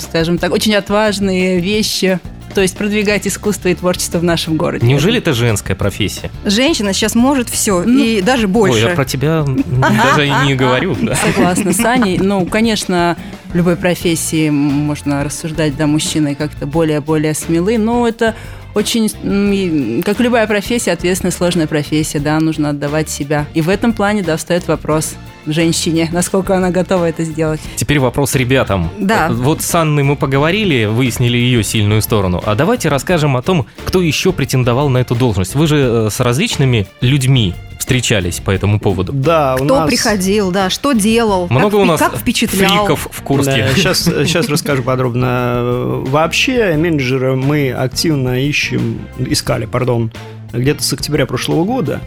скажем 0.00 0.38
так, 0.38 0.52
очень 0.52 0.74
отважные 0.74 1.60
вещи. 1.60 2.18
То 2.54 2.60
есть 2.60 2.76
продвигать 2.76 3.26
искусство 3.26 3.68
и 3.68 3.74
творчество 3.74 4.18
в 4.18 4.24
нашем 4.24 4.56
городе. 4.56 4.86
Неужели 4.86 5.18
это 5.18 5.32
женская 5.32 5.74
профессия? 5.74 6.30
Женщина 6.44 6.92
сейчас 6.92 7.14
может 7.14 7.48
все, 7.48 7.82
Ну, 7.82 8.04
и 8.04 8.20
даже 8.20 8.42
Ой, 8.46 8.50
я 8.50 8.52
больше. 8.52 8.88
про 8.94 9.04
тебя 9.06 9.44
даже 9.46 10.26
и 10.26 10.32
не 10.46 10.54
говорю. 10.56 10.94
да. 11.00 11.14
Согласна 11.14 11.72
с 11.72 11.80
Аней. 11.84 12.18
Ну, 12.22 12.44
конечно, 12.44 13.16
в 13.52 13.56
любой 13.56 13.76
профессии 13.76 14.50
можно 14.50 15.24
рассуждать, 15.24 15.76
да, 15.76 15.86
мужчины 15.86 16.34
как-то 16.34 16.66
более-более 16.66 17.32
смелы, 17.34 17.78
но 17.78 18.06
это 18.06 18.34
очень, 18.74 20.02
как 20.02 20.20
любая 20.20 20.46
профессия, 20.46 20.92
ответственная, 20.92 21.32
сложная 21.32 21.66
профессия, 21.66 22.18
да, 22.18 22.38
нужно 22.40 22.70
отдавать 22.70 23.10
себя. 23.10 23.46
И 23.54 23.60
в 23.60 23.68
этом 23.68 23.92
плане, 23.92 24.22
да, 24.22 24.36
встает 24.36 24.66
вопрос 24.68 25.14
женщине, 25.46 26.08
насколько 26.12 26.56
она 26.56 26.70
готова 26.70 27.08
это 27.08 27.24
сделать. 27.24 27.60
Теперь 27.76 27.98
вопрос 27.98 28.34
ребятам. 28.34 28.90
Да. 28.98 29.28
Вот 29.30 29.62
с 29.62 29.74
Анной 29.74 30.02
мы 30.02 30.16
поговорили, 30.16 30.84
выяснили 30.84 31.36
ее 31.36 31.62
сильную 31.64 32.02
сторону. 32.02 32.42
А 32.44 32.54
давайте 32.54 32.88
расскажем 32.88 33.36
о 33.36 33.42
том, 33.42 33.66
кто 33.84 34.00
еще 34.00 34.32
претендовал 34.32 34.88
на 34.88 34.98
эту 34.98 35.14
должность. 35.14 35.54
Вы 35.54 35.66
же 35.66 35.78
э, 35.78 36.10
с 36.10 36.20
различными 36.20 36.86
людьми 37.00 37.54
встречались 37.82 38.38
по 38.38 38.52
этому 38.52 38.78
поводу. 38.78 39.12
Да, 39.12 39.56
у 39.58 39.64
Кто 39.64 39.80
нас... 39.80 39.88
приходил, 39.90 40.52
да, 40.52 40.70
что 40.70 40.92
делал, 40.92 41.48
Много 41.50 41.70
как, 41.72 41.80
у 41.80 41.84
нас 41.84 41.98
как 42.00 42.16
впечатлял. 42.16 42.68
фриков 42.86 43.08
в 43.10 43.22
Курске. 43.22 43.68
сейчас, 43.74 44.04
сейчас 44.04 44.48
расскажу 44.48 44.84
подробно. 44.84 46.02
Вообще, 46.06 46.76
менеджера 46.76 47.34
мы 47.34 47.72
активно 47.72 48.40
ищем, 48.40 49.00
искали, 49.18 49.66
пардон, 49.66 50.12
где-то 50.52 50.80
с 50.84 50.92
октября 50.92 51.26
прошлого 51.26 51.64
года. 51.64 52.00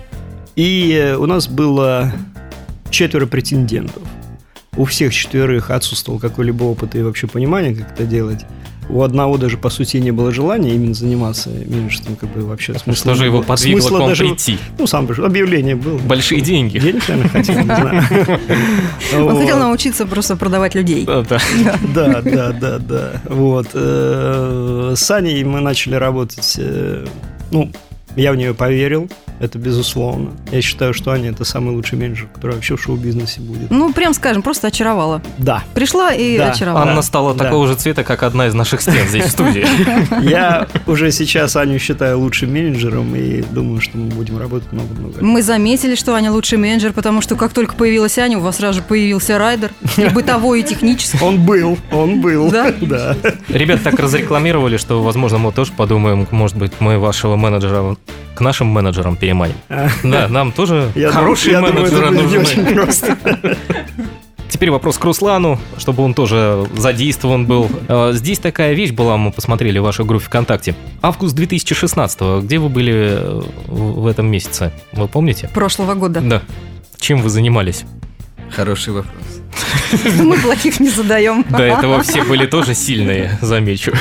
И 0.55 1.13
у 1.19 1.25
нас 1.25 1.49
было 1.49 2.13
четверо 2.89 3.25
претендентов. 3.25 4.01
У 4.77 4.85
всех 4.85 5.13
четверых 5.13 5.71
отсутствовал 5.71 6.19
какой-либо 6.19 6.63
опыт 6.63 6.95
и 6.95 7.01
вообще 7.01 7.27
понимание, 7.27 7.75
как 7.75 7.91
это 7.91 8.05
делать. 8.05 8.45
У 8.87 9.01
одного 9.01 9.37
даже, 9.37 9.57
по 9.57 9.69
сути, 9.69 9.97
не 9.97 10.11
было 10.11 10.31
желания 10.31 10.75
именно 10.75 10.93
заниматься 10.93 11.49
менеджерством, 11.49 12.15
как 12.15 12.29
бы 12.29 12.45
вообще 12.45 12.73
смысла 12.73 12.93
Что 13.13 13.15
же 13.15 13.25
его 13.25 13.41
подвигло 13.41 13.79
к 13.79 13.81
Смысла 13.81 13.97
вам 13.99 14.09
даже- 14.09 14.25
прийти? 14.25 14.57
Ну, 14.77 14.85
сам 14.87 15.07
пришел. 15.07 15.25
Объявление 15.25 15.75
было. 15.75 15.97
Большие 15.97 16.41
деньги. 16.41 16.77
Денег, 16.77 17.07
наверное, 17.09 17.29
хотел, 17.31 17.55
не 17.57 17.63
знаю. 17.63 18.03
Он 19.29 19.37
хотел 19.39 19.57
научиться 19.59 20.05
просто 20.05 20.35
продавать 20.35 20.75
людей. 20.75 21.05
Да, 21.05 21.23
да. 21.23 22.51
Да, 22.51 22.79
да. 22.79 23.21
Вот. 23.25 23.67
э, 23.73 24.93
С 24.95 25.11
Аней 25.11 25.43
мы 25.43 25.61
начали 25.61 25.95
работать. 25.95 26.55
э, 26.57 27.05
Ну, 27.51 27.71
я 28.15 28.31
в 28.31 28.35
нее 28.35 28.53
поверил. 28.53 29.09
Это 29.39 29.57
безусловно. 29.59 30.31
Я 30.51 30.61
считаю, 30.61 30.93
что 30.93 31.11
Аня 31.11 31.31
это 31.31 31.43
самый 31.43 31.75
лучший 31.75 31.97
менеджер, 31.97 32.27
который 32.33 32.53
вообще 32.55 32.75
в 32.77 32.81
шоу-бизнесе 32.81 33.41
будет. 33.41 33.69
Ну, 33.69 33.91
прям 33.91 34.13
скажем, 34.13 34.41
просто 34.41 34.67
очаровала. 34.67 35.21
Да. 35.37 35.63
Пришла 35.73 36.13
и 36.13 36.37
Да. 36.37 36.51
очаровала. 36.51 36.89
Анна 36.89 37.01
стала 37.01 37.33
Да. 37.33 37.45
такого 37.45 37.67
же 37.67 37.75
цвета, 37.75 38.03
как 38.03 38.23
одна 38.23 38.47
из 38.47 38.53
наших 38.53 38.81
стен 38.81 39.07
здесь 39.07 39.25
в 39.25 39.31
студии. 39.31 39.65
Я 40.29 40.67
уже 40.87 41.11
сейчас 41.11 41.55
Аню 41.55 41.79
считаю 41.79 42.19
лучшим 42.19 42.53
менеджером 42.53 43.13
и 43.15 43.41
думаю, 43.41 43.81
что 43.81 43.97
мы 43.97 44.05
будем 44.07 44.37
работать 44.37 44.71
много-много. 44.71 45.23
Мы 45.23 45.41
заметили, 45.41 45.95
что 45.95 46.15
Аня 46.15 46.31
лучший 46.31 46.57
менеджер, 46.57 46.93
потому 46.93 47.21
что 47.21 47.35
как 47.35 47.51
только 47.53 47.75
появилась 47.75 48.17
Аня, 48.17 48.37
у 48.37 48.41
вас 48.41 48.57
сразу 48.57 48.79
же 48.79 48.85
появился 48.85 49.37
райдер, 49.37 49.71
и 49.97 50.05
бытовой, 50.13 50.61
и 50.61 50.63
технический. 50.63 51.19
Он 51.21 51.43
был, 51.45 51.77
он 51.91 52.21
был. 52.21 52.49
Да? 52.51 52.73
Да. 52.85 53.15
Ребят 53.49 53.81
так 53.83 53.99
разрекламировали, 53.99 54.77
что, 54.77 55.01
возможно, 55.03 55.37
мы 55.39 55.51
тоже 55.51 55.71
подумаем, 55.73 56.27
может 56.31 56.55
быть, 56.55 56.71
мы 56.79 56.99
вашего 56.99 57.35
менеджера 57.35 57.95
к 58.35 58.41
нашим 58.41 58.67
менеджерам 58.67 59.15
переманим. 59.15 59.55
А, 59.69 59.87
Да, 60.03 60.27
нам 60.27 60.51
тоже 60.51 60.91
хорошие 61.11 61.59
менеджеры 61.59 62.11
нужны. 62.11 62.87
Теперь 64.49 64.71
вопрос 64.71 64.97
к 64.97 65.03
Руслану, 65.03 65.59
чтобы 65.77 66.03
он 66.03 66.13
тоже 66.13 66.65
задействован 66.77 67.45
был. 67.45 67.69
Э, 67.89 68.11
Здесь 68.13 68.39
такая 68.39 68.73
вещь 68.73 68.91
была, 68.91 69.17
мы 69.17 69.31
посмотрели 69.31 69.79
в 69.79 69.83
вашей 69.83 70.05
группе 70.05 70.25
ВКонтакте. 70.25 70.75
Август 71.01 71.35
2016 71.35 72.43
где 72.43 72.59
вы 72.59 72.69
были 72.69 72.93
э, 72.93 73.41
в 73.67 74.01
в 74.01 74.07
этом 74.07 74.27
месяце? 74.27 74.71
Вы 74.93 75.07
помните? 75.07 75.49
Прошлого 75.53 75.95
года. 75.95 76.21
Да. 76.21 76.41
Чем 76.99 77.21
вы 77.21 77.29
занимались? 77.29 77.83
Хороший 78.51 78.93
вопрос. 78.93 79.13
Мы 80.19 80.37
плохих 80.37 80.79
не 80.79 80.89
задаем. 80.89 81.43
До 81.49 81.63
этого 81.63 82.01
все 82.03 82.23
были 82.23 82.45
тоже 82.45 82.75
сильные, 82.75 83.37
замечу. 83.41 83.91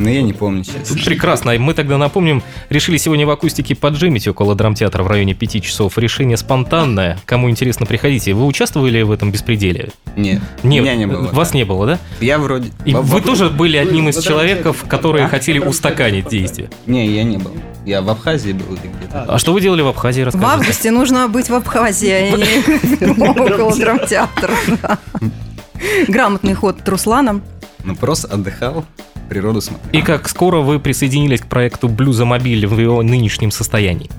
Но 0.00 0.08
я 0.10 0.22
не 0.22 0.32
помню, 0.32 0.62
честно. 0.62 0.96
Прекрасно. 1.04 1.58
Мы 1.58 1.74
тогда 1.74 1.98
напомним, 1.98 2.42
решили 2.70 2.98
сегодня 2.98 3.26
в 3.26 3.30
акустике 3.30 3.74
поджимить 3.74 4.28
около 4.28 4.54
драмтеатра 4.54 5.02
в 5.02 5.08
районе 5.08 5.34
5 5.34 5.62
часов. 5.64 5.98
Решение 5.98 6.36
спонтанное. 6.36 7.18
Кому 7.24 7.50
интересно, 7.50 7.84
приходите. 7.84 8.32
Вы 8.32 8.46
участвовали 8.46 9.02
в 9.02 9.10
этом 9.10 9.32
беспределе? 9.32 9.90
Нет, 10.16 10.40
Нет, 10.62 10.84
меня 10.84 10.94
не 10.94 11.06
было. 11.06 11.28
Вас 11.32 11.52
не 11.52 11.64
было, 11.64 11.84
да? 11.86 11.98
Я 12.20 12.38
вроде... 12.38 12.70
И 12.84 12.94
Во- 12.94 13.02
вы 13.02 13.18
во- 13.18 13.20
тоже 13.26 13.50
были 13.50 13.76
одним 13.76 14.08
из 14.08 14.22
человеков, 14.22 14.84
которые 14.86 15.24
А? 15.26 15.28
хотели 15.28 15.58
устаканить 15.58 16.28
действия. 16.28 16.70
Не, 16.86 17.06
я 17.08 17.24
не 17.24 17.38
был. 17.38 17.52
Я 17.84 18.00
в 18.00 18.08
Абхазии 18.08 18.52
был 18.52 18.76
где-то. 18.76 19.24
А 19.28 19.38
что 19.38 19.52
вы 19.52 19.60
делали 19.60 19.82
в 19.82 19.88
Абхазии, 19.88 20.22
В 20.22 20.26
расскажите? 20.26 20.52
августе 20.52 20.90
нужно 20.92 21.28
быть 21.28 21.48
в 21.50 21.54
Абхазии, 21.54 22.10
а 22.10 22.30
не 22.36 23.10
около 23.28 23.74
драмтеатра. 23.76 24.54
да. 24.82 24.98
Грамотный 26.06 26.54
ход 26.54 26.80
от 26.80 26.88
Руслана. 26.88 27.40
Ну, 27.84 27.96
просто 27.96 28.28
отдыхал, 28.28 28.84
природу 29.28 29.60
смотрел. 29.60 29.90
И 29.92 30.04
как 30.04 30.28
скоро 30.28 30.58
вы 30.60 30.80
присоединились 30.80 31.40
к 31.40 31.46
проекту 31.46 31.88
Блюзомобиль 31.88 32.66
в 32.66 32.78
его 32.78 33.02
нынешнем 33.02 33.50
состоянии? 33.50 34.10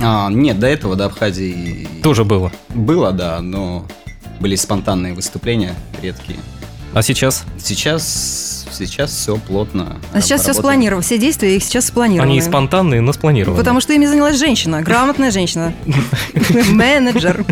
А, 0.00 0.28
нет, 0.30 0.58
до 0.58 0.66
этого, 0.66 0.96
до 0.96 1.06
Абхазии 1.06 1.88
Тоже 2.02 2.24
было. 2.24 2.50
было, 2.70 3.12
да, 3.12 3.40
но 3.40 3.86
были 4.40 4.56
спонтанные 4.56 5.14
выступления, 5.14 5.74
редкие. 6.02 6.38
А 6.92 7.02
сейчас? 7.02 7.44
Сейчас, 7.58 8.66
сейчас 8.72 9.10
все 9.10 9.36
плотно. 9.36 9.96
А 10.12 10.20
сейчас 10.20 10.42
все 10.42 10.54
спланировано, 10.54 11.02
все 11.02 11.18
действия 11.18 11.56
их 11.56 11.64
сейчас 11.64 11.86
спланированы. 11.86 12.30
Они 12.30 12.40
спонтанные, 12.40 13.00
но 13.00 13.12
спланированные. 13.12 13.58
Потому 13.58 13.80
что 13.80 13.92
ими 13.92 14.06
занялась 14.06 14.38
женщина, 14.38 14.80
грамотная 14.82 15.30
женщина. 15.30 15.74
Менеджер. 16.70 17.44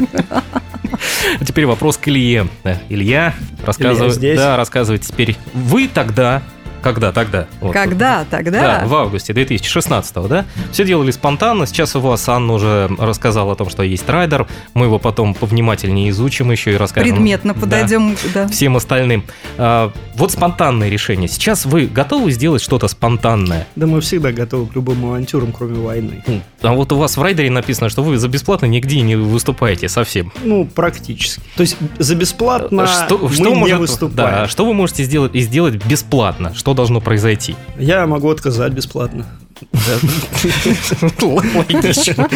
А 1.40 1.45
теперь 1.45 1.66
вопрос 1.66 1.97
к 1.97 2.07
Илье. 2.07 2.49
Да, 2.62 2.78
Илья, 2.88 3.35
рассказывай, 3.64 4.37
да, 4.37 4.57
рассказывайте 4.57 5.09
теперь. 5.09 5.37
Вы 5.54 5.88
тогда 5.88 6.42
Когда 6.83 7.12
тогда? 7.12 7.47
Вот. 7.61 7.73
Когда 7.73 8.25
тогда? 8.29 8.81
Да, 8.81 8.87
в 8.87 8.95
августе 8.95 9.33
2016 9.33 10.15
да? 10.29 10.45
Все 10.73 10.85
делали 10.85 11.11
спонтанно. 11.11 11.67
Сейчас 11.67 11.95
у 11.97 12.01
вас 12.01 12.29
Анна 12.29 12.55
уже 12.55 12.91
рассказала 12.99 13.53
о 13.53 13.55
том, 13.57 13.71
что 13.71 13.83
есть 13.83 14.09
райдер. 14.09 14.47
Мы 14.75 14.87
его 14.87 14.99
потом 14.99 15.35
повнимательнее 15.35 16.11
изучим 16.11 16.51
еще 16.51 16.73
и 16.73 16.77
расскажем. 16.77 17.11
Предметно 17.15 17.55
Да, 17.55 17.61
подойдем, 17.61 18.17
да. 18.35 18.49
всем 18.49 18.77
остальным. 18.77 19.25
А, 19.59 19.93
вот 20.15 20.33
спонтанное 20.33 20.89
решение. 20.89 21.29
Сейчас 21.29 21.65
вы 21.67 21.87
готовы 21.87 22.31
сделать 22.33 22.62
что-то 22.62 22.89
спонтанное? 22.89 23.67
Да 23.77 23.87
мы 23.87 24.01
всегда 24.01 24.33
готовы 24.33 24.67
к 24.67 24.75
любым 24.75 25.05
авантюрам, 25.07 25.53
кроме 25.53 25.79
войны. 25.79 26.23
А 26.62 26.73
вот 26.73 26.93
у 26.93 26.97
вас 26.97 27.17
в 27.17 27.23
райдере 27.23 27.51
написано, 27.51 27.89
что 27.89 28.03
вы 28.03 28.19
за 28.19 28.29
бесплатно 28.29 28.67
нигде 28.67 29.01
не 29.03 29.17
выступаете 29.17 29.89
совсем. 29.89 30.33
Ну, 30.45 30.65
практически. 30.67 31.43
То 31.57 31.62
есть 31.62 31.77
за 31.99 32.15
бесплатно 32.15 32.87
что, 32.87 33.19
мы 33.19 33.31
что 33.33 33.49
не 33.49 33.55
может- 33.55 33.79
выступаем. 33.79 34.17
Да, 34.17 34.49
что 34.49 34.65
вы 34.65 34.75
можете 34.75 35.05
сделать 35.05 35.35
и 35.35 35.41
сделать 35.41 35.75
бесплатно? 35.85 36.55
Что 36.55 36.72
должно 36.75 37.00
произойти? 37.00 37.55
Я 37.79 38.07
могу 38.07 38.31
отказать 38.31 38.73
бесплатно. 38.73 39.26
Логично. 41.21 42.29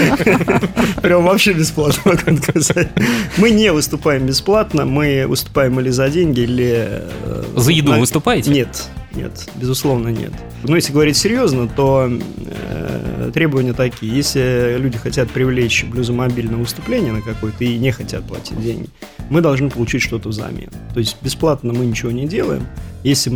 Прям 1.03 1.25
вообще 1.25 1.53
бесплатно 1.53 2.03
могу 2.13 2.37
отказать. 2.39 2.89
Мы 3.37 3.51
не 3.51 3.73
выступаем 3.73 4.27
бесплатно, 4.27 4.85
мы 4.85 5.27
выступаем 5.27 5.79
или 5.81 5.91
за 5.91 6.09
деньги, 6.09 6.41
или... 6.41 6.89
э, 6.89 7.43
За 7.57 7.73
еду 7.73 7.95
выступаете? 7.99 8.51
Нет, 8.51 8.85
нет, 9.17 9.49
безусловно 9.57 10.09
нет. 10.09 10.33
Но 10.63 10.77
если 10.77 10.93
говорить 10.93 11.17
серьезно, 11.17 11.69
то 11.69 12.09
э, 12.09 13.31
требования 13.33 13.73
такие. 13.73 14.15
Если 14.15 14.77
люди 14.79 14.99
хотят 14.99 15.31
привлечь 15.31 15.85
блюзомобиль 15.85 16.51
на 16.51 16.59
выступление 16.59 17.13
на 17.13 17.23
какое-то 17.23 17.65
и 17.65 17.79
не 17.79 17.91
хотят 17.93 18.25
платить 18.25 18.61
деньги, 18.61 18.89
мы 19.31 19.41
должны 19.41 19.71
получить 19.71 20.03
что-то 20.03 20.29
взамен. 20.29 20.71
То 20.93 21.01
есть 21.01 21.17
бесплатно 21.23 21.73
мы 21.73 21.87
ничего 21.87 22.13
не 22.13 22.27
делаем. 22.27 22.67
Если 23.03 23.31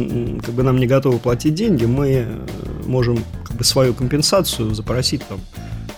как 0.44 0.54
бы, 0.54 0.62
нам 0.62 0.78
не 0.78 0.86
готовы 0.86 1.18
платить 1.18 1.54
деньги, 1.54 1.84
мы 1.84 2.26
э, 2.26 2.38
можем 2.86 3.18
как 3.44 3.56
бы, 3.56 3.64
свою 3.64 3.94
компенсацию 3.94 4.74
запросить 4.74 5.22
там, 5.28 5.40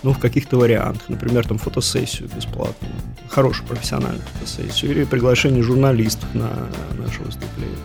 ну, 0.03 0.13
в 0.13 0.19
каких-то 0.19 0.57
вариантах. 0.57 1.09
Например, 1.09 1.47
там 1.47 1.57
фотосессию 1.57 2.29
бесплатную, 2.35 2.93
хорошую 3.29 3.67
профессиональную 3.67 4.23
фотосессию, 4.33 4.91
или 4.91 5.03
приглашение 5.03 5.63
журналистов 5.63 6.27
на 6.33 6.49
наше 6.97 7.21
выступление. 7.21 7.77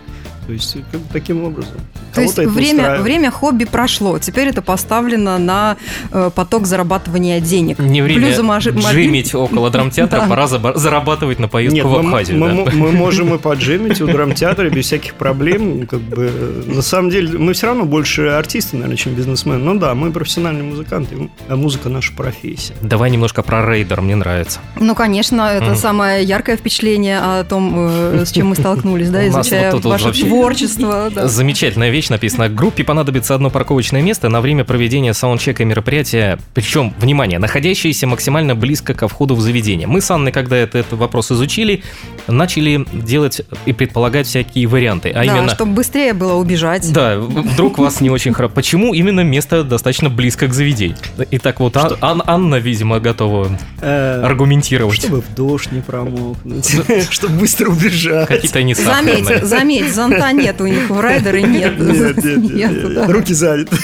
То 0.48 0.54
есть, 0.54 0.78
как 0.90 1.02
таким 1.12 1.44
образом. 1.44 1.76
То 2.18 2.42
есть 2.42 2.54
время, 2.54 3.00
время 3.00 3.30
хобби 3.30 3.64
прошло, 3.64 4.18
теперь 4.18 4.48
это 4.48 4.62
поставлено 4.62 5.38
на 5.38 5.76
э, 6.12 6.30
поток 6.34 6.66
зарабатывания 6.66 7.40
денег. 7.40 7.78
Не 7.78 8.02
время 8.02 8.28
Блюзомажи- 8.28 8.70
джимить 8.92 9.34
около 9.34 9.70
драмтеатра, 9.70 10.20
Да. 10.22 10.26
пора 10.26 10.46
зарабатывать 10.46 11.38
на 11.38 11.48
поездку 11.48 11.76
Нет, 11.76 11.86
в 11.86 11.90
мы, 11.90 11.98
Абхазию. 12.08 12.38
мы- 12.38 12.64
да. 12.64 12.70
мы 12.74 12.92
можем 12.92 13.34
и 13.34 13.38
поджимить 13.38 14.00
у 14.00 14.06
драмтеатра 14.06 14.68
без 14.70 14.86
всяких 14.86 15.14
проблем. 15.14 15.86
Как 15.86 16.00
бы, 16.00 16.30
на 16.66 16.82
самом 16.82 17.10
деле, 17.10 17.38
мы 17.38 17.52
все 17.52 17.66
равно 17.68 17.84
больше 17.84 18.22
артисты, 18.28 18.76
наверное, 18.76 18.96
чем 18.96 19.14
бизнесмены. 19.14 19.58
Ну 19.58 19.74
да, 19.78 19.94
мы 19.94 20.10
профессиональные 20.12 20.64
музыканты, 20.64 21.30
а 21.48 21.56
музыка 21.56 21.88
наша 21.88 22.12
профессия. 22.14 22.74
Давай 22.80 23.10
немножко 23.10 23.42
про 23.42 23.64
рейдер, 23.64 24.00
мне 24.00 24.16
нравится. 24.16 24.60
Ну, 24.80 24.94
конечно, 24.94 25.42
это 25.42 25.74
самое 25.76 26.24
яркое 26.24 26.56
впечатление 26.56 27.18
о 27.18 27.44
том, 27.44 27.74
э, 27.76 28.24
с 28.26 28.32
чем 28.32 28.48
мы 28.48 28.54
столкнулись, 28.56 29.10
да, 29.10 29.26
изучая 29.28 29.72
ваше 29.74 30.12
творчество. 30.12 31.10
Замечательная 31.14 31.90
вещь 31.90 32.07
написана. 32.10 32.48
Группе 32.48 32.84
понадобится 32.84 33.34
одно 33.34 33.50
парковочное 33.50 34.02
место 34.02 34.28
на 34.28 34.40
время 34.40 34.64
проведения 34.64 35.14
саундчека 35.14 35.64
мероприятия. 35.64 36.38
Причем, 36.54 36.94
внимание, 36.98 37.38
находящееся 37.38 38.06
максимально 38.06 38.54
близко 38.54 38.94
ко 38.94 39.08
входу 39.08 39.34
в 39.34 39.40
заведение. 39.40 39.86
Мы 39.86 40.00
с 40.00 40.10
Анной, 40.10 40.32
когда 40.32 40.56
это, 40.56 40.78
этот 40.78 40.98
вопрос 40.98 41.30
изучили, 41.32 41.82
начали 42.26 42.84
делать 42.92 43.42
и 43.66 43.72
предполагать 43.72 44.26
всякие 44.26 44.66
варианты. 44.66 45.10
А 45.10 45.24
Да, 45.24 45.24
именно... 45.24 45.50
чтобы 45.50 45.72
быстрее 45.72 46.12
было 46.12 46.34
убежать. 46.34 46.92
Да, 46.92 47.18
вдруг 47.18 47.78
вас 47.78 48.00
не 48.00 48.10
очень 48.10 48.32
хорошо. 48.32 48.54
Почему 48.54 48.94
именно 48.94 49.20
место 49.20 49.64
достаточно 49.64 50.10
близко 50.10 50.46
к 50.48 50.54
заведению? 50.54 50.96
Итак, 51.30 51.60
вот 51.60 51.76
Ан- 51.76 51.96
Ан- 52.00 52.22
Анна, 52.26 52.56
видимо, 52.56 53.00
готова 53.00 53.58
Э, 53.80 54.22
аргументировать. 54.24 54.98
Чтобы 54.98 55.22
в 55.22 55.34
дождь 55.34 55.70
не 55.70 55.80
промокнуть, 55.80 56.76
чтобы 57.10 57.38
быстро 57.38 57.70
убежать. 57.70 58.26
Какие-то 58.28 58.58
они 58.58 58.74
Заметь, 58.74 59.44
заметь, 59.44 59.94
зонта 59.94 60.32
нет 60.32 60.60
у 60.60 60.66
них, 60.66 60.90
в 60.90 61.00
райдере 61.00 61.42
нет. 61.42 61.78
Нет, 61.92 62.22
нет. 62.24 63.08
Руки 63.10 63.34
заняты. 63.34 63.76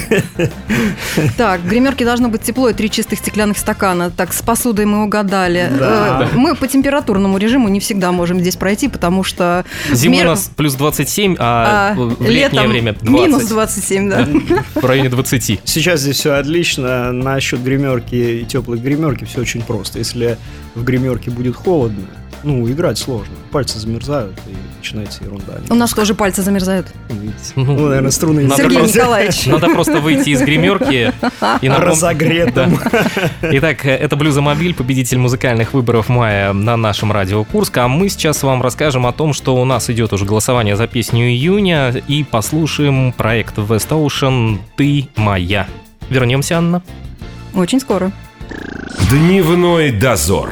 Так, 1.36 1.60
в 1.60 1.68
гримерке 1.68 2.04
должно 2.04 2.28
быть 2.28 2.42
тепло 2.42 2.68
и 2.68 2.74
три 2.74 2.90
чистых 2.90 3.18
стеклянных 3.18 3.58
стакана. 3.58 4.10
Так, 4.10 4.32
с 4.32 4.42
посудой 4.42 4.84
мы 4.86 5.04
угадали. 5.04 5.70
Да. 5.78 6.28
Э, 6.32 6.36
Мы 6.36 6.54
по 6.54 6.66
температурному 6.66 7.38
режиму 7.38 7.68
не 7.68 7.80
всегда 7.80 8.12
можем 8.12 8.40
здесь 8.40 8.56
пройти, 8.56 8.88
потому 8.88 9.24
что... 9.24 9.64
Зимой 9.92 10.18
мер- 10.18 10.26
у 10.26 10.30
нас 10.30 10.50
плюс 10.54 10.74
27, 10.74 11.36
а, 11.38 11.92
а, 11.92 11.94
в 11.94 12.28
летнее 12.28 12.68
время 12.68 12.92
20. 12.94 13.08
минус 13.10 13.44
27, 13.44 14.10
да. 14.10 14.28
В 14.74 14.84
районе 14.84 15.08
20. 15.08 15.60
Сейчас 15.64 16.00
здесь 16.00 16.16
все 16.16 16.32
отлично. 16.34 17.12
Насчет 17.12 17.62
гримерки 17.62 18.14
и 18.14 18.44
теплой 18.44 18.78
гримерки 18.78 19.24
все 19.24 19.40
очень 19.40 19.62
просто. 19.62 19.98
Если 19.98 20.38
в 20.74 20.82
гримерке 20.84 21.30
будет 21.30 21.56
холодно, 21.56 22.06
ну, 22.44 22.70
играть 22.70 22.98
сложно. 22.98 23.34
Пальцы 23.50 23.78
замерзают, 23.78 24.38
и 24.46 24.54
начинается 24.78 25.24
ерунда. 25.24 25.54
У 25.70 25.74
нас 25.74 25.92
тоже 25.92 26.14
пальцы 26.14 26.42
замерзают. 26.42 26.86
Ну, 27.08 27.16
видите. 27.16 27.52
Ну, 27.56 27.88
наверное, 27.88 28.10
струны 28.10 28.40
не 28.40 28.46
Надо 28.46 28.62
Сергей 28.62 28.78
просто- 28.78 28.98
Николаевич. 28.98 29.46
Надо 29.46 29.68
просто 29.68 30.00
выйти 30.00 30.30
из 30.30 30.40
гримерки 30.42 31.12
и 31.62 31.68
напом- 31.68 31.84
разогретым. 31.84 32.78
Итак, 33.42 33.84
это 33.86 34.16
Блюзомобиль, 34.16 34.74
победитель 34.74 35.18
музыкальных 35.18 35.72
выборов 35.72 36.08
мая 36.08 36.52
на 36.52 36.76
нашем 36.76 37.12
радио 37.12 37.44
Курск. 37.44 37.76
А 37.78 37.88
мы 37.88 38.08
сейчас 38.08 38.42
вам 38.42 38.62
расскажем 38.62 39.06
о 39.06 39.12
том, 39.12 39.32
что 39.32 39.56
у 39.56 39.64
нас 39.64 39.88
идет 39.90 40.12
уже 40.12 40.24
голосование 40.24 40.76
за 40.76 40.86
песню 40.86 41.26
июня. 41.28 41.90
И 42.08 42.24
послушаем 42.24 43.12
проект 43.12 43.58
West 43.58 43.88
Ocean 43.90 44.58
«Ты 44.76 45.08
моя». 45.16 45.66
Вернемся, 46.10 46.58
Анна. 46.58 46.82
Очень 47.54 47.80
скоро. 47.80 48.12
Дневной 49.10 49.90
дозор. 49.90 50.50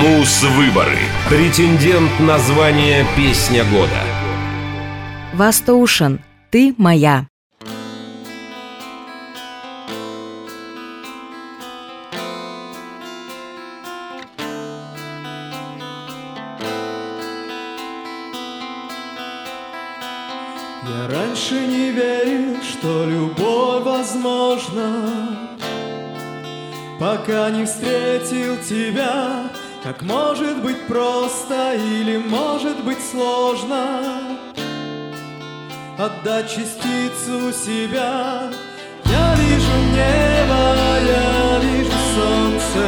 Мус-выборы. 0.00 0.96
Претендент 1.28 2.18
на 2.18 2.38
звание 2.38 3.04
«Песня 3.14 3.62
года». 3.64 3.90
Вастоушен, 5.34 6.20
ты 6.50 6.74
моя. 6.78 7.26
Я 20.88 21.08
раньше 21.10 21.66
не 21.66 21.90
верил, 21.90 22.62
что 22.62 23.04
любовь 23.04 23.84
возможна, 23.84 25.52
Пока 26.98 27.50
не 27.50 27.64
встретил 27.64 28.56
тебя, 28.58 29.50
как 29.82 30.02
может 30.02 30.62
быть 30.62 30.86
просто 30.86 31.74
или 31.74 32.16
может 32.16 32.84
быть 32.84 33.02
сложно. 33.10 34.38
Отдать 35.98 36.48
частицу 36.48 37.52
себя. 37.52 38.50
Я 39.04 39.34
вижу 39.34 39.76
небо, 39.92 40.76
я 41.04 41.58
вижу 41.60 41.92
солнце. 42.14 42.84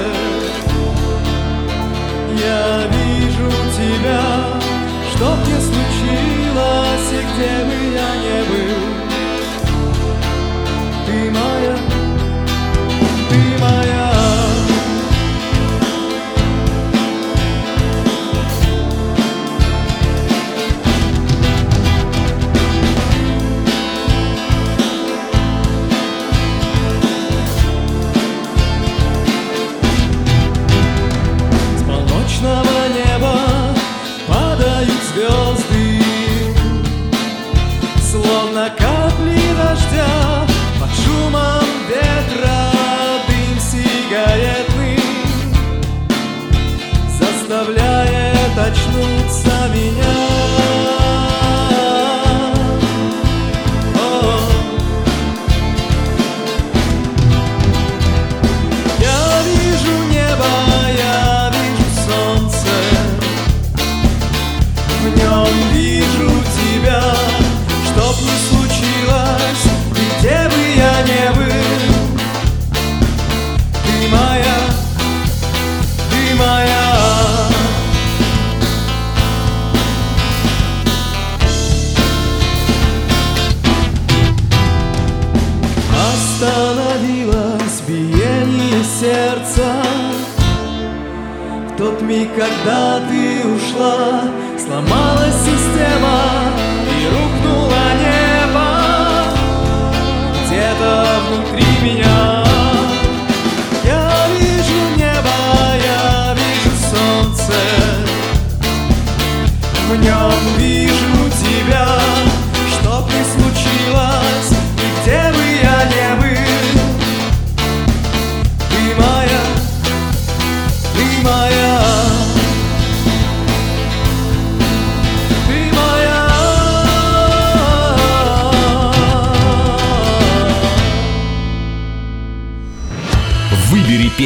Я 2.40 2.86
вижу 2.86 3.50
тебя, 3.76 4.22
что 5.12 5.36
ни 5.46 5.58
случилось 5.60 7.12
и 7.12 7.22
где 7.34 7.64
бы 7.64 7.76
я 7.94 8.16
не 8.16 8.43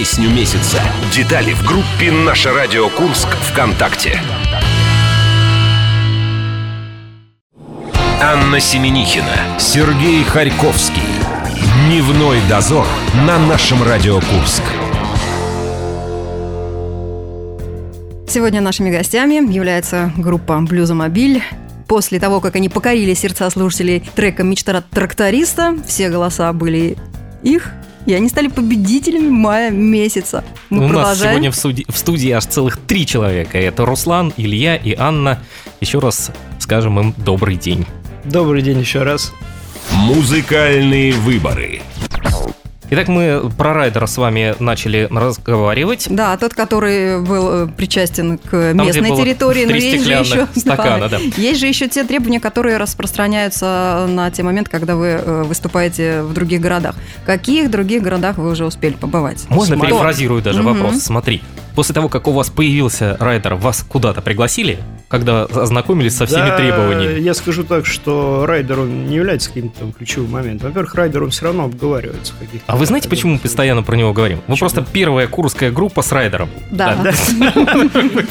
песню 0.09 0.31
месяца. 0.31 0.81
Детали 1.13 1.53
в 1.53 1.63
группе 1.65 2.11
«Наше 2.11 2.51
радио 2.51 2.89
Курск» 2.89 3.29
ВКонтакте. 3.29 4.19
Анна 8.19 8.59
Семенихина, 8.59 9.59
Сергей 9.59 10.25
Харьковский. 10.25 11.03
Дневной 11.85 12.39
дозор 12.49 12.87
на 13.27 13.39
нашем 13.39 13.83
радио 13.83 14.15
Курск. 14.15 14.63
Сегодня 18.27 18.63
нашими 18.63 18.91
гостями 18.91 19.53
является 19.53 20.11
группа 20.17 20.59
«Блюзомобиль». 20.63 21.45
После 21.87 22.19
того, 22.19 22.41
как 22.41 22.57
они 22.57 22.71
покорили 22.71 23.13
сердца 23.13 23.51
слушателей 23.51 24.03
треком 24.15 24.49
«Мечта 24.49 24.83
тракториста», 24.91 25.77
все 25.87 26.09
голоса 26.09 26.51
были 26.55 26.97
их, 27.43 27.73
и 28.09 28.15
они 28.15 28.31
стали 28.31 28.49
победителями 28.49 29.29
мая 29.29 29.71
месяца. 29.71 30.43
Мы 30.71 30.79
У 30.79 30.89
нас 30.89 30.91
продолжаем. 30.93 31.31
сегодня 31.33 31.51
в, 31.51 31.55
суди- 31.57 31.85
в 31.89 31.99
студии 31.99 32.31
аж 32.31 32.47
целых 32.47 32.79
три 32.79 33.05
человека. 33.05 33.59
Это 33.59 33.85
Руслан, 33.85 34.33
Илья 34.39 34.77
и 34.77 34.95
Анна. 34.97 35.43
Еще 35.83 35.99
раз 35.99 36.31
скажем 36.59 36.99
им 36.99 37.15
добрый 37.19 37.57
день. 37.57 37.85
Добрый 38.25 38.63
день 38.63 38.81
еще 38.81 39.03
раз. 39.03 39.33
Музыкальные 39.93 41.13
выборы. 41.13 41.83
Итак, 42.91 43.09
мы 43.09 43.51
про 43.59 43.75
райдера 43.75 44.07
с 44.07 44.17
вами 44.17 44.55
начали 44.61 45.09
разговаривать. 45.11 46.07
Да, 46.09 46.37
тот, 46.39 46.55
который 46.55 47.21
был 47.21 47.65
э, 47.65 47.67
причастен 47.67 48.39
к 48.39 48.73
где 48.73 48.73
местной 48.73 49.15
территории, 49.15 49.67
но 49.67 49.73
есть 49.73 50.05
же 50.05 50.13
еще, 50.13 50.47
стакана, 50.59 51.09
да. 51.11 51.19
есть 51.37 51.61
же 51.61 51.67
еще 51.67 51.89
те 51.89 52.05
требования, 52.05 52.41
которые 52.41 52.79
распространяются 52.79 54.07
на 54.09 54.31
те 54.31 54.43
моменты, 54.43 54.71
когда 54.71 54.97
вы 54.97 55.07
э, 55.23 55.43
выступаете 55.43 56.23
в 56.23 56.33
других 56.33 56.63
городах. 56.63 56.95
В 57.23 57.27
каких 57.27 57.71
других 57.71 58.03
городах 58.03 58.39
вы 58.39 58.51
уже 58.51 58.65
успели 58.65 58.95
побывать? 58.95 59.45
Можно 59.51 59.77
Смотри. 59.77 59.93
перефразирую 59.93 60.41
даже 60.43 60.63
Мгм. 60.63 60.73
вопрос. 60.73 61.03
Смотри, 61.03 61.43
после 61.79 61.95
того, 61.95 62.09
как 62.09 62.27
у 62.27 62.33
вас 62.33 62.51
появился 62.51 63.17
райдер, 63.21 63.55
вас 63.55 63.87
куда-то 63.89 64.21
пригласили, 64.21 64.81
когда 65.07 65.45
ознакомились 65.45 66.17
со 66.17 66.27
всеми 66.27 66.49
Да, 66.49 66.57
требованиями? 66.57 67.21
Я 67.21 67.35
скажу 67.35 67.63
так, 67.63 67.87
что 67.87 68.47
райдер 68.47 68.81
он 68.81 69.07
не 69.07 69.15
является 69.15 69.51
каким-то 69.51 69.79
там 69.79 69.93
ключевым 69.93 70.29
моментом. 70.29 70.71
Во-первых, 70.71 70.97
райдер 70.97 71.23
он 71.23 71.31
все 71.31 71.45
равно 71.45 71.67
обговаривается. 71.67 72.33
в 72.33 72.39
А 72.67 72.77
вы 72.77 72.85
знаете, 72.85 73.09
почему 73.09 73.35
мы 73.35 73.39
постоянно 73.39 73.85
про 73.85 73.95
него 73.95 74.13
говорим? 74.13 74.39
Вы 74.39 74.55
Почему? 74.55 74.59
просто 74.71 74.85
первая 74.93 75.29
курская 75.29 75.71
группа 75.71 76.03
с 76.03 76.11
райдером. 76.11 76.51
Да. 76.73 76.97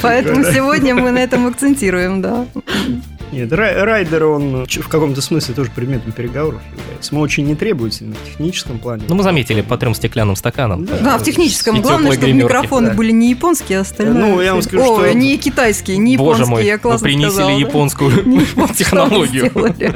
Поэтому 0.02 0.44
сегодня 0.44 0.94
мы 0.94 1.12
на 1.12 1.20
этом 1.20 1.48
акцентируем, 1.48 2.22
да. 2.22 2.48
Нет, 3.32 3.52
рай- 3.52 3.76
райдер, 3.84 4.26
он 4.26 4.66
в 4.66 4.88
каком-то 4.88 5.22
смысле 5.22 5.54
тоже 5.54 5.70
предметом 5.72 6.12
переговоров 6.13 6.62
является. 6.72 7.13
Мы 7.13 7.22
очень 7.22 7.46
нетребовательны 7.46 8.16
в 8.16 8.26
техническом 8.26 8.80
плане. 8.80 9.04
Ну, 9.08 9.16
мы 9.16 9.24
заметили 9.24 9.62
по 9.62 9.78
трем 9.78 9.94
стеклянным 9.94 10.36
стаканам. 10.36 10.86
Да, 10.86 11.18
в 11.18 11.24
техническом. 11.24 11.76
И 11.78 11.82
Главное, 11.82 12.12
чтобы 12.13 12.26
гримерки, 12.28 12.46
микрофоны 12.54 12.90
да. 12.90 12.94
были 12.96 13.12
не 13.12 13.30
японские, 13.32 13.80
а 13.80 13.82
остальное. 13.82 14.22
Ну, 14.22 14.42
я 14.42 14.54
вам 14.54 14.62
скажу, 14.62 14.84
Ой, 14.94 15.10
что- 15.10 15.18
не 15.18 15.38
китайские, 15.38 15.98
не 15.98 16.16
Боже 16.18 16.44
японские, 16.44 16.50
мой, 16.56 16.66
я 16.66 16.78
классно 16.78 17.04
принесли 17.04 17.30
сказала, 17.32 17.50
да? 17.52 17.58
японскую 17.58 18.26
Не 18.28 18.46
технологию. 18.74 19.52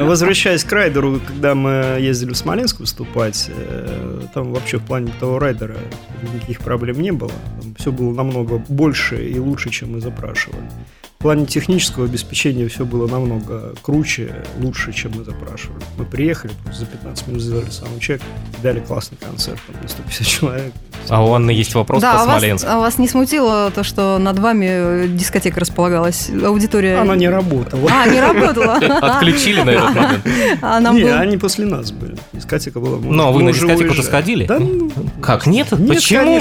Возвращаясь 0.06 0.64
к 0.64 0.72
райдеру, 0.72 1.20
когда 1.26 1.56
мы 1.56 1.98
ездили 2.00 2.34
в 2.34 2.38
Смоленск 2.38 2.80
выступать, 2.80 3.50
э, 3.50 4.22
там 4.34 4.52
вообще 4.54 4.78
в 4.78 4.84
плане 4.84 5.12
того 5.20 5.40
райдера 5.40 5.78
никаких 6.34 6.60
проблем 6.60 7.02
не 7.02 7.12
было. 7.12 7.32
все 7.78 7.92
было 7.92 8.14
намного 8.14 8.58
больше 8.68 9.26
и 9.26 9.40
лучше, 9.40 9.70
чем 9.70 9.94
мы 9.94 10.02
запрашивали. 10.02 10.70
В 11.22 11.24
плане 11.24 11.46
технического 11.46 12.06
обеспечения 12.06 12.68
все 12.68 12.84
было 12.84 13.06
намного 13.08 13.76
круче, 13.84 14.44
лучше, 14.60 14.92
чем 14.92 15.12
мы 15.16 15.24
запрашивали. 15.24 15.84
Мы 15.96 16.04
приехали, 16.04 16.52
за 16.74 16.88
15 16.88 17.28
минут 17.28 17.44
сделали 17.44 17.70
саундчек, 17.70 18.20
дали 18.64 18.80
классный 18.80 19.20
концерт, 19.20 19.60
там, 19.68 19.80
на 19.84 19.88
150 19.88 20.26
человек. 20.26 20.74
А 21.10 21.24
у 21.24 21.32
Анны 21.32 21.52
есть 21.52 21.76
вопрос 21.76 22.02
Да, 22.02 22.14
по 22.14 22.22
а 22.24 22.26
вас, 22.26 22.40
Смоленску. 22.40 22.68
а 22.72 22.80
вас 22.80 22.98
не 22.98 23.08
смутило 23.08 23.70
то, 23.70 23.84
что 23.84 24.18
над 24.18 24.40
вами 24.40 24.66
э, 24.68 25.08
дискотека 25.10 25.60
располагалась? 25.60 26.32
Аудитория... 26.44 26.98
Она 26.98 27.16
не 27.16 27.30
работала. 27.30 27.88
А, 27.92 28.08
не 28.08 28.20
работала. 28.20 28.78
Отключили 29.02 29.62
на 29.62 29.70
этот 29.70 29.94
момент. 29.94 30.26
А 30.64 30.80
не, 30.80 31.04
они 31.04 31.38
после 31.38 31.68
нас 31.68 31.92
были. 31.92 32.16
Дискотека 32.34 32.80
была. 32.80 32.98
Ну, 32.98 33.28
а 33.28 33.32
вы 33.32 33.44
на 33.44 33.52
уже 33.52 33.68
дискотеку-то 33.68 34.02
сходили? 34.02 34.48
Ну, 34.50 34.90
Как, 35.22 35.46
нет? 35.46 35.72
нет, 35.72 35.88
Почему? 35.88 36.40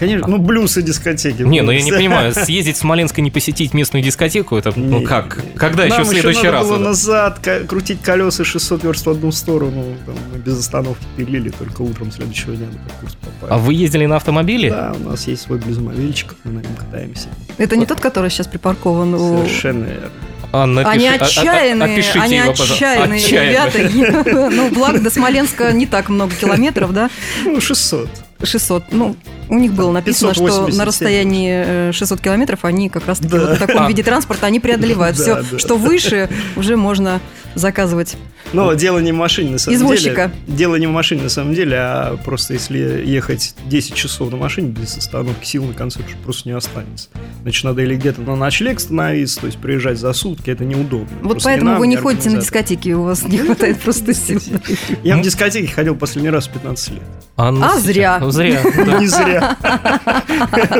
Конечно. 0.00 0.26
Ну 0.26 0.38
блюз 0.38 0.76
и 0.76 0.82
дискотеки. 0.82 1.42
Не, 1.42 1.60
ну 1.62 1.70
я 1.70 1.82
не 1.82 1.92
понимаю, 1.92 2.34
съездить 2.34 2.76
в 2.76 2.80
Смоленск 2.80 3.18
и 3.18 3.22
не 3.22 3.30
посетить 3.30 3.72
местную 3.74 4.02
дискотеку, 4.02 4.56
это, 4.56 4.72
ну 4.74 4.98
Не, 5.00 5.06
как? 5.06 5.38
Когда 5.56 5.84
еще 5.84 5.96
Нам 5.98 6.04
в 6.04 6.08
следующий 6.08 6.38
надо 6.46 6.50
раз? 6.52 6.66
было 6.66 6.74
это? 6.76 6.84
назад 6.84 7.48
крутить 7.68 8.02
колеса 8.02 8.44
600 8.44 8.82
верст 8.82 9.06
в 9.06 9.10
одну 9.10 9.30
сторону. 9.30 9.84
Там, 10.06 10.16
мы 10.32 10.38
без 10.38 10.58
остановки 10.58 11.04
пилили, 11.16 11.50
только 11.50 11.82
утром 11.82 12.10
следующего 12.10 12.56
дня 12.56 12.66
на 12.66 13.00
курс 13.00 13.14
попали. 13.14 13.52
А 13.52 13.58
вы 13.58 13.74
ездили 13.74 14.06
на 14.06 14.16
автомобиле? 14.16 14.70
Да, 14.70 14.94
у 14.98 15.08
нас 15.10 15.26
есть 15.28 15.42
свой 15.42 15.58
блюзомобильчик, 15.58 16.34
мы 16.44 16.52
на 16.52 16.58
нем 16.60 16.74
катаемся. 16.76 17.28
Это 17.58 17.76
не 17.76 17.86
тот, 17.86 18.00
который 18.00 18.30
сейчас 18.30 18.46
припаркован 18.48 19.14
у... 19.14 19.38
Совершенно 19.44 19.84
верно. 19.84 20.10
Анна, 20.52 20.80
Они 20.90 21.06
пиши- 21.06 21.14
а- 21.14 21.22
а- 21.22 21.26
отчаянные, 21.26 21.92
опишите 21.92 22.18
они 22.20 22.36
его, 22.38 22.50
отчаянные 22.50 23.24
Отчаянные. 23.24 23.88
ребята. 23.88 24.50
Ну, 24.50 24.70
благо 24.70 24.98
до 24.98 25.08
Смоленска 25.10 25.70
не 25.72 25.86
так 25.86 26.08
много 26.08 26.34
километров, 26.34 26.92
да? 26.92 27.08
Ну, 27.44 27.60
600. 27.60 28.08
600. 28.42 28.84
Ну, 28.92 29.16
у 29.48 29.54
них 29.58 29.72
было 29.72 29.92
написано, 29.92 30.32
что 30.34 30.44
587. 30.44 30.78
на 30.78 30.84
расстоянии 30.84 31.88
э, 31.90 31.92
600 31.92 32.20
километров 32.20 32.64
они 32.64 32.88
как 32.88 33.06
раз-таки 33.06 33.30
Да. 33.32 33.38
вот 33.46 33.56
в 33.56 33.58
таком 33.58 33.82
А. 33.84 33.88
виде 33.88 34.02
транспорта 34.02 34.46
они 34.46 34.60
преодолевают. 34.60 35.16
Да, 35.20 35.42
Все, 35.42 35.52
да. 35.52 35.58
что 35.58 35.76
выше, 35.76 36.28
уже 36.56 36.76
можно 36.76 37.20
заказывать. 37.54 38.16
Но 38.52 38.72
дело 38.74 38.98
не 38.98 39.12
в 39.12 39.16
машине, 39.16 39.50
на 39.52 39.58
самом 39.58 39.76
Извозчика. 39.76 40.32
деле. 40.46 40.56
Дело 40.56 40.76
не 40.76 40.86
в 40.86 40.90
машине, 40.90 41.22
на 41.24 41.28
самом 41.28 41.54
деле, 41.54 41.76
а 41.78 42.16
просто 42.24 42.54
если 42.54 42.78
ехать 43.06 43.54
10 43.66 43.94
часов 43.94 44.30
на 44.30 44.36
машине 44.36 44.68
без 44.70 44.96
остановки, 44.96 45.44
сил 45.46 45.64
на 45.64 45.74
концерт 45.74 46.06
уже 46.06 46.16
просто 46.16 46.48
не 46.48 46.56
останется. 46.56 47.08
Значит, 47.42 47.62
надо 47.64 47.82
или 47.82 47.94
где-то 47.96 48.20
на 48.22 48.34
ночлег 48.36 48.80
становиться, 48.80 49.40
то 49.40 49.46
есть 49.46 49.58
приезжать 49.58 49.98
за 49.98 50.12
сутки, 50.12 50.50
это 50.50 50.64
неудобно. 50.64 51.08
Вот 51.22 51.32
Просто 51.32 51.48
поэтому 51.50 51.68
ни 51.70 51.72
нам, 51.72 51.80
вы 51.80 51.86
не 51.86 51.96
ходите 51.96 52.30
на 52.30 52.40
дискотеки, 52.40 52.88
у 52.92 53.02
вас 53.02 53.22
не 53.24 53.38
хватает 53.38 53.78
просто 53.80 54.14
сил. 54.14 54.40
Я 55.04 55.16
в 55.16 55.22
дискотеке 55.22 55.72
ходил 55.72 55.94
последний 55.94 56.30
раз 56.30 56.48
в 56.48 56.52
15 56.52 56.90
лет. 56.90 57.02
А, 57.36 57.52
сейчас- 57.54 57.82
зря. 57.82 58.18
Ну, 58.30 58.38
зря. 58.38 58.62
да. 58.86 58.98
Не 58.98 59.06
зря. 59.06 59.56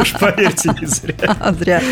Уж 0.01 0.13
поверьте, 0.13 0.71
не 0.81 0.87
зря. 0.87 1.37
Зря. 1.61 1.83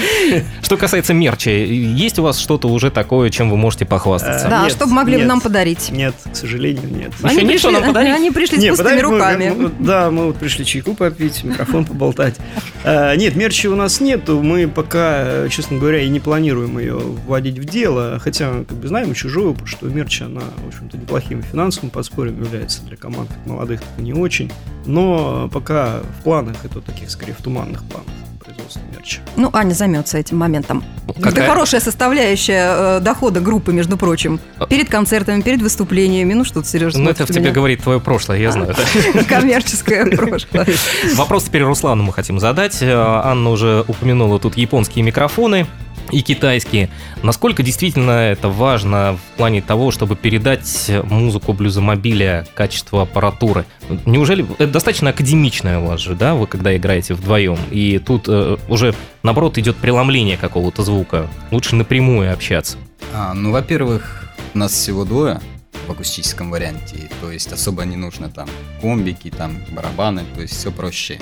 Что 0.63 0.77
касается 0.77 1.15
мерча, 1.15 1.51
есть 1.51 2.19
у 2.19 2.23
вас 2.23 2.39
что-то 2.39 2.69
уже 2.69 2.91
такое, 2.91 3.31
чем 3.31 3.51
вы 3.51 3.57
можете 3.57 3.85
похвастаться? 3.85 4.49
Да, 4.49 4.63
Нет, 4.63 4.73
что 4.73 4.87
бы 4.87 4.93
могли 4.93 5.19
нам 5.25 5.41
подарить? 5.41 5.91
Нет, 5.91 6.15
к 6.33 6.37
сожалению, 6.37 6.89
нет. 6.91 7.13
Еще 7.23 7.43
нет, 7.43 7.59
что 7.59 7.71
нам 7.71 7.85
подарить? 7.85 8.15
они 8.15 8.31
пришли 8.31 8.59
с 8.59 8.63
Не, 8.63 8.71
пустыми 8.71 9.01
руками. 9.01 9.71
да, 9.79 10.11
мы 10.11 10.27
вот 10.27 10.37
пришли 10.37 10.65
чайку 10.65 10.95
попить, 10.95 11.45
микрофон 11.45 11.85
поболтать. 11.85 12.37
А, 12.85 13.15
Нет, 13.17 13.37
мерчи 13.37 13.67
у 13.69 13.77
нас 13.77 14.01
нету. 14.01 14.41
Мы 14.43 14.69
пока, 14.69 15.23
э, 15.25 15.49
честно 15.51 15.79
говоря, 15.79 16.01
и 16.03 16.09
не 16.09 16.21
планируем 16.21 16.79
ее 16.79 16.95
вводить 16.99 17.59
в 17.59 17.65
дело. 17.65 18.19
Хотя, 18.23 18.65
как 18.69 18.77
бы 18.79 18.89
знаем 18.89 19.15
чужой 19.15 19.47
опыт, 19.47 19.67
что 19.69 19.87
мерч, 19.87 20.23
она, 20.23 20.43
в 20.65 20.69
общем-то, 20.69 20.97
неплохим 20.97 21.43
финансовым 21.43 21.91
подспорьем 21.91 22.43
является 22.43 22.83
для 22.83 22.97
команд 22.97 23.29
как 23.31 23.47
молодых, 23.47 23.81
так 23.81 23.89
и 23.99 24.03
не 24.03 24.13
очень. 24.13 24.51
Но 24.87 25.48
пока 25.49 26.01
в 26.19 26.23
планах, 26.25 26.57
это 26.65 26.81
таких, 26.81 27.11
скорее, 27.11 27.33
в 27.35 27.43
туманных 27.43 27.83
планах 27.85 28.07
производства 28.45 28.81
мерча. 28.95 29.21
Ну, 29.37 29.51
Аня 29.53 29.75
займется 29.75 30.17
этим 30.17 30.39
моментом. 30.39 30.83
Это 31.09 31.21
Какая- 31.21 31.49
хорошая 31.49 31.81
составляющая 31.83 32.97
э, 32.97 33.01
дохода 33.01 33.41
группы, 33.41 33.73
между 33.73 33.99
прочим. 33.99 34.41
Перед 34.71 34.89
концертами, 34.89 35.43
перед 35.43 35.61
выступлениями. 35.61 36.33
Ну 36.33 36.45
что 36.45 36.63
ты, 36.63 36.69
Сережа, 36.69 36.99
Ну, 36.99 37.11
это 37.11 37.27
в 37.27 37.29
тебе 37.31 37.51
говорит 37.51 37.83
твое 37.83 38.01
прошлое, 38.01 38.39
я 38.39 38.51
знаю. 38.53 38.75
да. 39.15 39.23
коммерческое 39.29 40.07
прошлое. 40.17 40.67
Вопрос 41.15 41.45
теперь 41.45 41.63
Руслану 41.63 42.03
мы 42.05 42.13
хотим 42.13 42.41
задать. 42.41 42.79
Э, 42.81 42.95
Анна 42.95 43.51
уже 43.51 43.85
упомянула 43.87 44.39
тут 44.39 44.57
японские 44.57 45.05
микрофоны. 45.05 45.67
И 46.11 46.23
китайские. 46.23 46.91
Насколько 47.23 47.63
действительно 47.63 48.11
это 48.11 48.49
важно 48.49 49.17
в 49.17 49.37
плане 49.37 49.63
того, 49.63 49.91
чтобы 49.91 50.17
передать 50.17 50.91
музыку 51.05 51.53
блюзомобиля, 51.53 52.47
качество 52.55 53.03
аппаратуры? 53.03 53.65
Неужели 54.07 54.47
это 54.59 54.73
достаточно 54.73 55.11
академичное 55.11 55.79
у 55.79 55.87
вас 55.87 56.01
же, 56.01 56.15
да, 56.15 56.35
вы 56.35 56.47
когда 56.47 56.77
играете 56.77 57.15
вдвоем, 57.15 57.59
и 57.71 57.99
тут 57.99 58.25
э, 58.29 58.57
уже 58.69 58.95
наоборот 59.23 59.59
идет 59.59 59.77
преломление 59.77 60.37
какого-то 60.37 60.83
звука, 60.83 61.29
лучше 61.51 61.75
напрямую 61.75 62.33
общаться? 62.33 62.79
А, 63.15 63.35
ну, 63.35 63.53
во-первых, 63.53 64.29
нас 64.55 64.73
всего 64.73 65.05
двое 65.05 65.41
в 65.87 65.91
акустическом 65.91 66.51
варианте, 66.51 67.11
то 67.21 67.31
есть 67.31 67.53
особо 67.53 67.85
не 67.85 67.97
нужно 67.97 68.29
там 68.29 68.49
комбики, 68.81 69.31
там 69.31 69.59
барабаны, 69.71 70.25
то 70.35 70.43
есть 70.43 70.55
все 70.55 70.71
проще. 70.71 71.19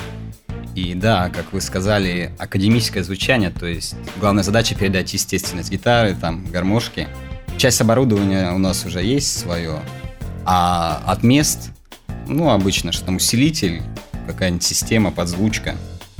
И 0.76 0.92
да, 0.92 1.30
как 1.30 1.54
вы 1.54 1.62
сказали, 1.62 2.32
академическое 2.38 3.02
звучание, 3.02 3.48
то 3.48 3.64
есть 3.64 3.94
главная 4.20 4.42
задача 4.42 4.74
передать 4.74 5.10
естественность 5.14 5.70
гитары, 5.70 6.14
там, 6.14 6.44
гармошки. 6.44 7.08
Часть 7.56 7.80
оборудования 7.80 8.52
у 8.52 8.58
нас 8.58 8.84
уже 8.84 9.02
есть 9.02 9.38
свое, 9.38 9.80
а 10.44 11.02
от 11.06 11.22
мест, 11.22 11.70
ну, 12.28 12.50
обычно, 12.50 12.92
что 12.92 13.06
там 13.06 13.16
усилитель, 13.16 13.80
какая-нибудь 14.26 14.64
система, 14.64 15.12
подзвучка, 15.12 15.76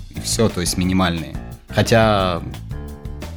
и 0.09 0.21
все, 0.21 0.49
то 0.49 0.63
есть 0.63 0.79
минимальные. 0.79 1.37
Хотя, 1.69 2.41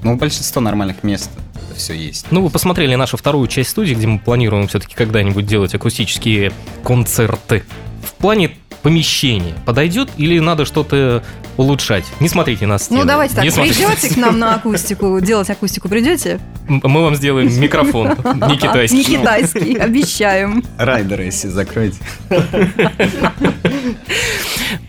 ну, 0.03 0.15
большинство 0.15 0.61
нормальных 0.61 1.03
мест 1.03 1.29
это 1.53 1.77
все 1.77 1.95
есть. 1.95 2.27
Ну, 2.31 2.43
вы 2.43 2.49
посмотрели 2.49 2.95
нашу 2.95 3.17
вторую 3.17 3.49
часть 3.49 3.71
студии, 3.71 3.93
где 3.93 4.07
мы 4.07 4.19
планируем 4.19 4.69
все-таки 4.69 4.95
когда-нибудь 4.95 5.45
делать 5.45 5.75
акустические 5.75 6.53
концерты. 6.81 7.65
В 8.01 8.13
плане 8.19 8.51
помещение 8.83 9.55
подойдет 9.65 10.09
или 10.17 10.39
надо 10.39 10.65
что-то 10.65 11.23
улучшать? 11.57 12.05
Не 12.21 12.29
смотрите 12.29 12.65
на 12.65 12.77
стены. 12.79 13.01
Ну, 13.01 13.05
давайте 13.05 13.35
так, 13.35 13.43
Не 13.43 13.49
смотрите 13.51 13.85
на 13.87 13.93
придете 13.95 14.13
к 14.13 14.17
нам 14.17 14.39
на 14.39 14.55
акустику, 14.55 15.19
делать 15.19 15.49
акустику 15.49 15.89
придете? 15.89 16.39
Мы 16.67 17.01
вам 17.03 17.15
сделаем 17.15 17.47
микрофон, 17.59 18.09
не 18.47 18.57
китайский. 18.57 18.97
Не 18.97 19.03
китайский, 19.03 19.75
обещаем. 19.75 20.63
Райдеры, 20.77 21.23
если 21.25 21.47
закрыть. 21.49 21.95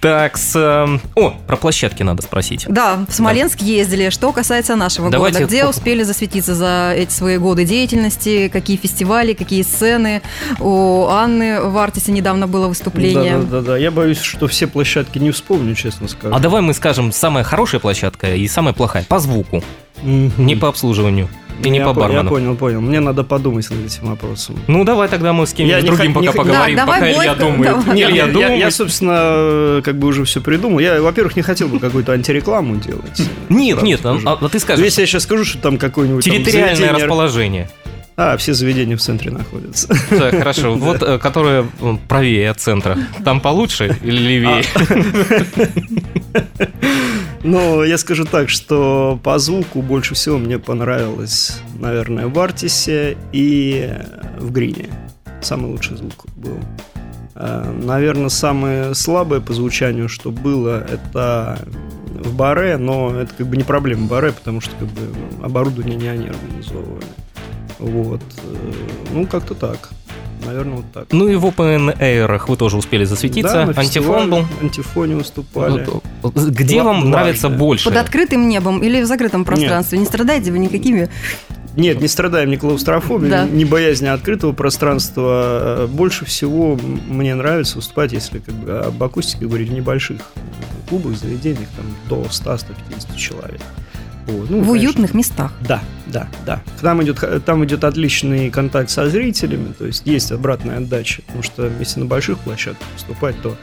Так, 0.00 0.36
с... 0.38 0.56
эм, 0.56 1.00
О, 1.14 1.30
про 1.46 1.56
площадки 1.56 2.02
надо 2.02 2.22
спросить. 2.22 2.66
Да, 2.68 3.04
в 3.08 3.12
Смоленск 3.14 3.60
ездили. 3.60 4.10
Что 4.10 4.32
касается 4.32 4.76
нашего 4.76 5.10
Давайте 5.10 5.38
города, 5.40 5.50
где 5.52 5.64
по- 5.64 5.70
успели 5.70 6.02
засветиться 6.02 6.54
за 6.54 6.94
эти 6.96 7.10
свои 7.12 7.36
годы 7.38 7.64
деятельности, 7.64 8.48
какие 8.48 8.76
фестивали, 8.76 9.34
какие 9.34 9.62
сцены? 9.62 10.22
У 10.58 11.06
Анны 11.06 11.60
в 11.62 11.76
Артисе 11.76 12.12
недавно 12.12 12.46
было 12.46 12.68
выступление. 12.68 13.19
Да-да-да, 13.24 13.76
я 13.76 13.90
боюсь, 13.90 14.20
что 14.20 14.46
все 14.48 14.66
площадки 14.66 15.18
не 15.18 15.30
вспомню, 15.30 15.74
честно 15.74 16.09
скажу. 16.09 16.35
А 16.35 16.38
давай 16.38 16.62
мы 16.62 16.74
скажем 16.74 17.12
самая 17.12 17.44
хорошая 17.44 17.80
площадка 17.80 18.35
и 18.35 18.46
самая 18.48 18.72
плохая 18.74 19.04
по 19.09 19.18
звуку, 19.18 19.62
Мгм. 20.02 20.33
не 20.38 20.56
по 20.56 20.68
обслуживанию 20.68 21.28
и 21.62 21.68
не 21.68 21.78
я 21.78 21.85
по 21.85 21.92
бармену. 21.92 22.22
Я 22.24 22.28
понял, 22.28 22.56
понял. 22.56 22.80
Мне 22.80 23.00
надо 23.00 23.22
подумать 23.22 23.68
над 23.70 23.85
этим 23.85 24.06
вопросом. 24.09 24.59
Ну 24.66 24.83
давай 24.85 25.09
тогда 25.09 25.35
мы 25.35 25.46
с 25.46 25.50
Я 25.50 25.56
кем-нибудь 25.56 25.83
не 25.83 25.88
другим 25.90 26.06
не 26.06 26.14
пока 26.14 26.30
хот- 26.30 26.37
поговорим, 26.46 26.76
Да, 26.76 26.83
давай 26.87 27.00
пока 27.00 27.11
Илья 27.11 27.35
Бойко, 27.35 27.44
думает. 27.44 27.70
давай. 27.76 27.96
Илья 27.96 28.09
я, 28.09 28.14
я- 28.14 28.26
думает. 28.33 28.59
я, 28.61 28.70
собственно, 28.70 29.18
э, 29.22 29.83
как 29.85 29.98
бы 29.98 30.09
уже 30.09 30.24
все 30.24 30.40
придумал. 30.40 30.78
Я, 30.78 31.02
во-первых, 31.02 31.37
не 31.37 31.42
хотел 31.42 31.68
бы 31.68 31.78
какую-то 31.78 32.12
антирекламу 32.12 32.76
делать. 32.76 33.20
Нет, 33.50 33.83
нет, 33.83 34.00
а, 34.04 34.18
а 34.24 34.37
ты 34.37 34.48
Ну, 34.54 34.59
скажешь, 34.59 34.83
Если 34.85 35.02
я 35.02 35.06
сейчас 35.06 35.24
скажу, 35.24 35.44
что 35.44 35.59
там 35.59 35.76
какой-нибудь 35.76 36.24
там 36.24 36.33
территориальное 36.35 36.76
заведение- 36.76 37.04
расположение. 37.04 37.70
А, 38.22 38.37
все 38.37 38.52
заведения 38.52 38.98
в 38.98 39.00
центре 39.00 39.30
находятся. 39.30 39.88
Так, 40.11 40.37
хорошо. 40.37 40.74
Вот, 40.74 41.02
э, 41.02 41.18
которое 41.18 41.66
м, 41.80 41.96
правее 41.96 42.50
от 42.50 42.61
центра. 42.61 42.98
Там 43.24 43.40
получше 43.40 43.96
или 44.02 44.18
левее? 44.18 44.62
Ну, 47.42 47.83
я 47.83 47.96
скажу 47.96 48.26
так, 48.26 48.50
что 48.50 49.18
по 49.22 49.38
звуку 49.38 49.80
больше 49.80 50.14
всего 50.14 50.37
мне 50.37 50.59
понравилось, 50.59 51.62
наверное, 51.78 52.26
в 52.26 52.38
Артисе 52.38 53.16
и 53.33 53.90
в 54.38 54.52
Грине. 54.52 54.90
Самый 55.40 55.70
лучший 55.70 55.96
звук 55.96 56.26
был. 56.37 56.59
Э, 57.37 57.72
Наверное, 57.83 58.28
самое 58.28 58.94
слабое 58.94 59.40
по 59.40 59.54
звучанию, 59.54 60.11
что 60.11 60.30
было, 60.30 60.87
это 60.87 61.59
в 62.09 62.35
баре, 62.35 62.76
но 62.76 63.14
это 63.18 63.33
как 63.35 63.46
бы 63.46 63.56
не 63.56 63.64
проблема 63.64 64.06
баре, 64.09 64.33
потому 64.33 64.61
что 64.61 64.72
как 64.78 64.88
бы 64.88 65.00
оборудование 65.42 65.96
не 65.96 66.09
они 66.09 66.28
организовывали. 66.28 67.06
Вот. 67.80 68.20
Э, 68.44 68.72
Ну, 69.12 69.26
как-то 69.26 69.54
так. 69.54 69.90
Наверное, 70.46 70.76
вот 70.76 70.86
так. 70.92 71.06
Ну 71.12 71.28
и 71.28 71.36
в 71.36 71.44
Open 71.44 71.98
Air 71.98 72.40
вы 72.48 72.56
тоже 72.56 72.76
успели 72.78 73.04
засветиться. 73.04 73.66
Да, 73.74 73.80
Антифон 73.80 74.30
был. 74.30 74.44
Антифоне 74.62 75.16
выступали. 75.16 75.86
Вот, 76.22 76.34
Где 76.34 76.78
Ла- 76.78 76.84
вам 76.92 77.10
нравится 77.10 77.48
больше? 77.50 77.84
Под 77.84 77.96
открытым 77.98 78.48
небом 78.48 78.78
или 78.82 79.02
в 79.02 79.06
закрытом 79.06 79.44
пространстве? 79.44 79.98
Не 79.98 80.06
страдаете 80.06 80.50
вы 80.50 80.58
никакими? 80.58 81.10
Нет, 81.76 82.00
не 82.00 82.08
страдаем 82.08 82.50
ни 82.50 82.56
клаустрофобией, 82.56 83.30
Да. 83.30 83.44
ни 83.44 83.64
боязнью 83.64 84.12
открытого 84.14 84.52
пространства. 84.52 85.86
Больше 85.92 86.24
всего 86.24 86.76
мне 87.08 87.34
нравится 87.34 87.76
выступать, 87.76 88.12
если 88.12 88.38
как 88.38 88.54
бы 88.54 88.78
об 88.78 89.02
акустике 89.02 89.44
говорить, 89.46 89.68
в 89.68 89.72
небольших 89.72 90.20
клубах, 90.88 91.16
заведениях, 91.16 91.68
там 91.76 91.86
до 92.08 92.24
100-150 92.28 93.16
человек. 93.16 93.60
Вот. 94.30 94.50
Ну, 94.50 94.58
В 94.58 94.66
конечно, 94.66 94.72
уютных 94.72 95.14
местах. 95.14 95.52
Да, 95.66 95.82
да, 96.06 96.28
да. 96.46 96.62
Там 96.80 97.02
идет, 97.02 97.44
там 97.44 97.64
идет 97.64 97.84
отличный 97.84 98.50
контакт 98.50 98.90
со 98.90 99.08
зрителями, 99.08 99.72
то 99.72 99.86
есть 99.86 100.06
есть 100.06 100.32
обратная 100.32 100.78
отдача, 100.78 101.22
потому 101.22 101.42
что 101.42 101.70
если 101.78 102.00
на 102.00 102.06
больших 102.06 102.38
площадках 102.38 102.86
выступать, 102.94 103.40
то 103.42 103.56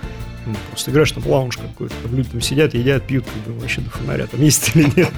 ну, 0.48 0.56
просто 0.70 0.92
играешь 0.92 1.14
на 1.14 1.28
лаунж 1.30 1.58
какой-то, 1.58 1.94
там 2.04 2.16
люди 2.16 2.30
там 2.30 2.42
сидят, 2.42 2.74
едят, 2.74 3.04
пьют, 3.04 3.26
как 3.26 3.54
бы 3.54 3.60
вообще 3.60 3.82
до 3.82 3.90
фонаря 3.90 4.28
там 4.28 4.42
есть 4.42 4.72
или 4.76 4.90
нет. 4.96 5.12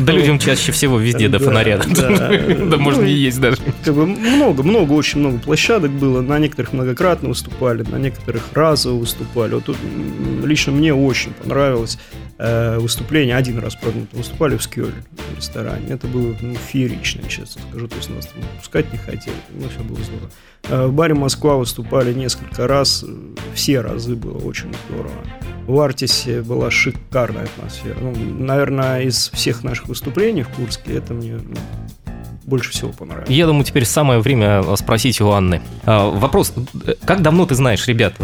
Да 0.00 0.12
людям 0.12 0.40
чаще 0.40 0.72
всего 0.72 0.98
везде 0.98 1.28
до 1.28 1.38
фонаря. 1.38 1.78
да. 1.78 2.30
Можно 2.76 3.02
Ну, 3.02 3.06
не 3.06 3.12
есть 3.14 3.40
даже. 3.40 3.58
Как 3.84 3.94
бы 3.94 4.06
много, 4.06 4.64
много, 4.64 4.92
очень 4.92 5.20
много 5.20 5.38
площадок 5.38 5.92
было. 5.92 6.20
На 6.20 6.38
некоторых 6.40 6.72
многократно 6.72 7.28
выступали, 7.28 7.82
на 7.82 7.96
некоторых 7.96 8.42
разово 8.54 8.98
выступали. 8.98 9.54
Вот 9.54 9.64
тут 9.66 9.76
лично 10.44 10.72
мне 10.72 10.92
очень 10.92 11.32
понравилось 11.32 11.98
э, 12.38 12.78
выступление. 12.78 13.36
Один 13.36 13.58
раз, 13.58 13.74
правда, 13.76 14.00
выступали 14.12 14.56
в 14.56 14.62
Скёле 14.62 14.94
в 15.12 15.36
ресторане. 15.36 15.86
Это 15.88 16.06
было 16.06 16.34
ну, 16.40 16.54
феерично, 16.54 17.28
честно 17.28 17.62
скажу. 17.70 17.88
То 17.88 17.96
есть 17.96 18.10
нас 18.10 18.26
там 18.26 18.42
пускать 18.58 18.92
не 18.92 18.98
хотели. 18.98 19.36
Ну, 19.50 19.68
все 19.68 19.80
было 19.80 19.98
здорово. 20.02 20.30
Э, 20.68 20.86
в 20.86 20.92
баре 20.92 21.14
Москва 21.14 21.56
выступали 21.56 22.12
несколько 22.12 22.66
раз. 22.66 23.04
Все 23.54 23.80
разы 23.80 24.16
было 24.16 24.38
очень 24.38 24.72
здорово. 24.88 25.24
В 25.66 25.80
Артисе 25.80 26.42
была 26.42 26.70
шикарная 26.70 27.44
атмосфера. 27.44 27.96
Ну, 28.00 28.14
наверное, 28.14 29.02
из 29.02 29.30
всех 29.30 29.64
наших 29.64 29.88
выступлений 29.88 30.42
в 30.42 30.48
Курске 30.50 30.94
это 30.94 31.12
мне 31.12 31.34
ну, 31.34 31.56
больше 32.46 32.70
всего 32.70 32.92
понравилось. 32.92 33.28
Я 33.28 33.46
думаю, 33.46 33.64
теперь 33.64 33.84
самое 33.84 34.20
время 34.20 34.62
спросить 34.76 35.20
у 35.20 35.30
Анны. 35.30 35.60
А, 35.84 36.08
Вопрос, 36.10 36.52
э, 36.86 36.94
как 37.04 37.20
давно 37.20 37.44
ты 37.44 37.54
знаешь 37.56 37.86
ребят? 37.88 38.14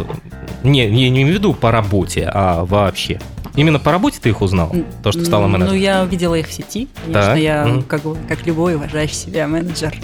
Не, 0.62 0.88
не, 0.88 1.10
не 1.10 1.22
имею 1.22 1.34
в 1.36 1.38
виду 1.38 1.52
по 1.54 1.70
работе, 1.70 2.30
а 2.32 2.64
вообще. 2.64 3.20
Именно 3.54 3.78
по 3.80 3.90
работе 3.90 4.18
ты 4.22 4.30
их 4.30 4.40
узнал? 4.40 4.74
То, 5.02 5.12
что 5.12 5.24
стала 5.24 5.42
Ну, 5.42 5.48
менеджером? 5.48 5.78
я 5.78 6.04
видела 6.04 6.36
их 6.36 6.46
в 6.46 6.52
сети. 6.52 6.88
Конечно, 7.04 7.22
Так, 7.22 7.38
я, 7.38 7.66
мгм. 7.66 7.82
как, 7.82 8.00
как 8.28 8.46
любой 8.46 8.76
уважающий 8.76 9.16
себя 9.16 9.46
менеджер, 9.46 9.94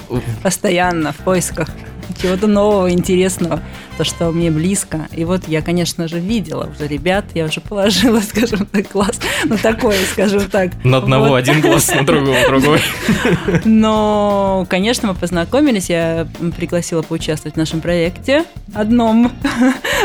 постоянно 0.43 1.13
в 1.13 1.17
поисках 1.19 1.71
чего-то 2.23 2.47
нового, 2.47 2.91
интересного, 2.91 3.61
то, 3.97 4.05
что 4.05 4.31
мне 4.31 4.51
близко. 4.51 5.09
И 5.13 5.25
вот 5.25 5.49
я, 5.49 5.63
конечно 5.63 6.09
же, 6.09 6.19
видела 6.19 6.71
уже 6.75 6.87
ребят, 6.89 7.25
я 7.35 7.45
уже 7.47 7.61
положила, 7.61 8.21
скажем 8.29 8.67
так, 8.67 8.89
класс, 8.89 9.19
ну 9.45 9.57
такое, 9.57 9.97
скажем 10.13 10.49
так. 10.51 10.73
На 10.85 10.99
одного 10.99 11.29
Вот. 11.29 11.37
один 11.37 11.61
глаз, 11.61 11.93
на 11.95 12.05
другого 12.05 12.37
другой. 12.49 12.81
Но, 13.65 14.67
конечно, 14.69 15.09
мы 15.09 15.15
познакомились, 15.15 15.91
я 15.91 16.27
пригласила 16.57 17.03
поучаствовать 17.03 17.55
в 17.55 17.59
нашем 17.59 17.81
проекте 17.81 18.45
одном, 18.75 19.33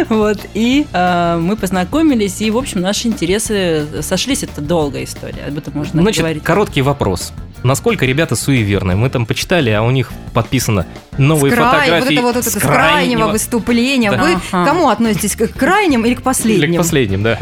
вот, 0.09 0.39
и 0.53 0.85
э, 0.91 1.37
мы 1.39 1.55
познакомились, 1.55 2.41
и, 2.41 2.49
в 2.51 2.57
общем, 2.57 2.81
наши 2.81 3.07
интересы 3.07 3.85
сошлись, 4.01 4.43
это 4.43 4.61
долгая 4.61 5.03
история, 5.03 5.45
об 5.47 5.57
этом 5.57 5.73
можно 5.75 6.01
Значит, 6.01 6.21
говорить. 6.21 6.43
короткий 6.43 6.81
вопрос. 6.81 7.33
Насколько 7.63 8.05
ребята 8.05 8.35
суеверны? 8.35 8.95
Мы 8.95 9.09
там 9.09 9.25
почитали, 9.25 9.69
а 9.69 9.81
у 9.81 9.91
них 9.91 10.11
подписано 10.33 10.85
С 11.13 11.17
новые 11.17 11.53
край- 11.53 11.65
фотографии. 11.65 12.03
вот 12.03 12.11
это 12.13 12.21
вот 12.21 12.35
это 12.37 12.49
с 12.49 12.53
с 12.53 12.59
крайнего 12.59 13.27
выступления. 13.27 14.11
Да. 14.11 14.21
Вы 14.23 14.33
Ага. 14.51 14.63
к 14.63 14.67
кому 14.67 14.89
относитесь? 14.89 15.35
К 15.35 15.47
крайним 15.53 16.01
или 16.05 16.13
к 16.13 16.17
Или 16.17 16.21
к 16.21 16.23
последним? 16.23 16.77
последним, 16.77 17.23
да. 17.23 17.39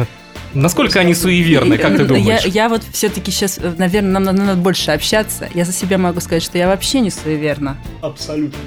Насколько 0.53 0.99
они 0.99 1.13
суеверны, 1.15 1.77
как 1.77 1.95
ты 1.95 2.01
Я, 2.01 2.07
думаешь? 2.07 2.45
я 2.45 2.69
вот 2.69 2.83
все-таки 2.91 3.31
сейчас, 3.31 3.57
наверное, 3.77 4.11
нам 4.11 4.23
надо, 4.23 4.41
надо 4.43 4.55
больше 4.61 4.91
общаться. 4.91 5.47
Я 5.53 5.63
за 5.65 5.71
себя 5.71 5.97
могу 5.97 6.19
сказать, 6.19 6.43
что 6.43 6.57
я 6.57 6.67
вообще 6.67 6.99
не 6.99 7.09
суеверна. 7.09 7.77
Абсолютно. 8.01 8.59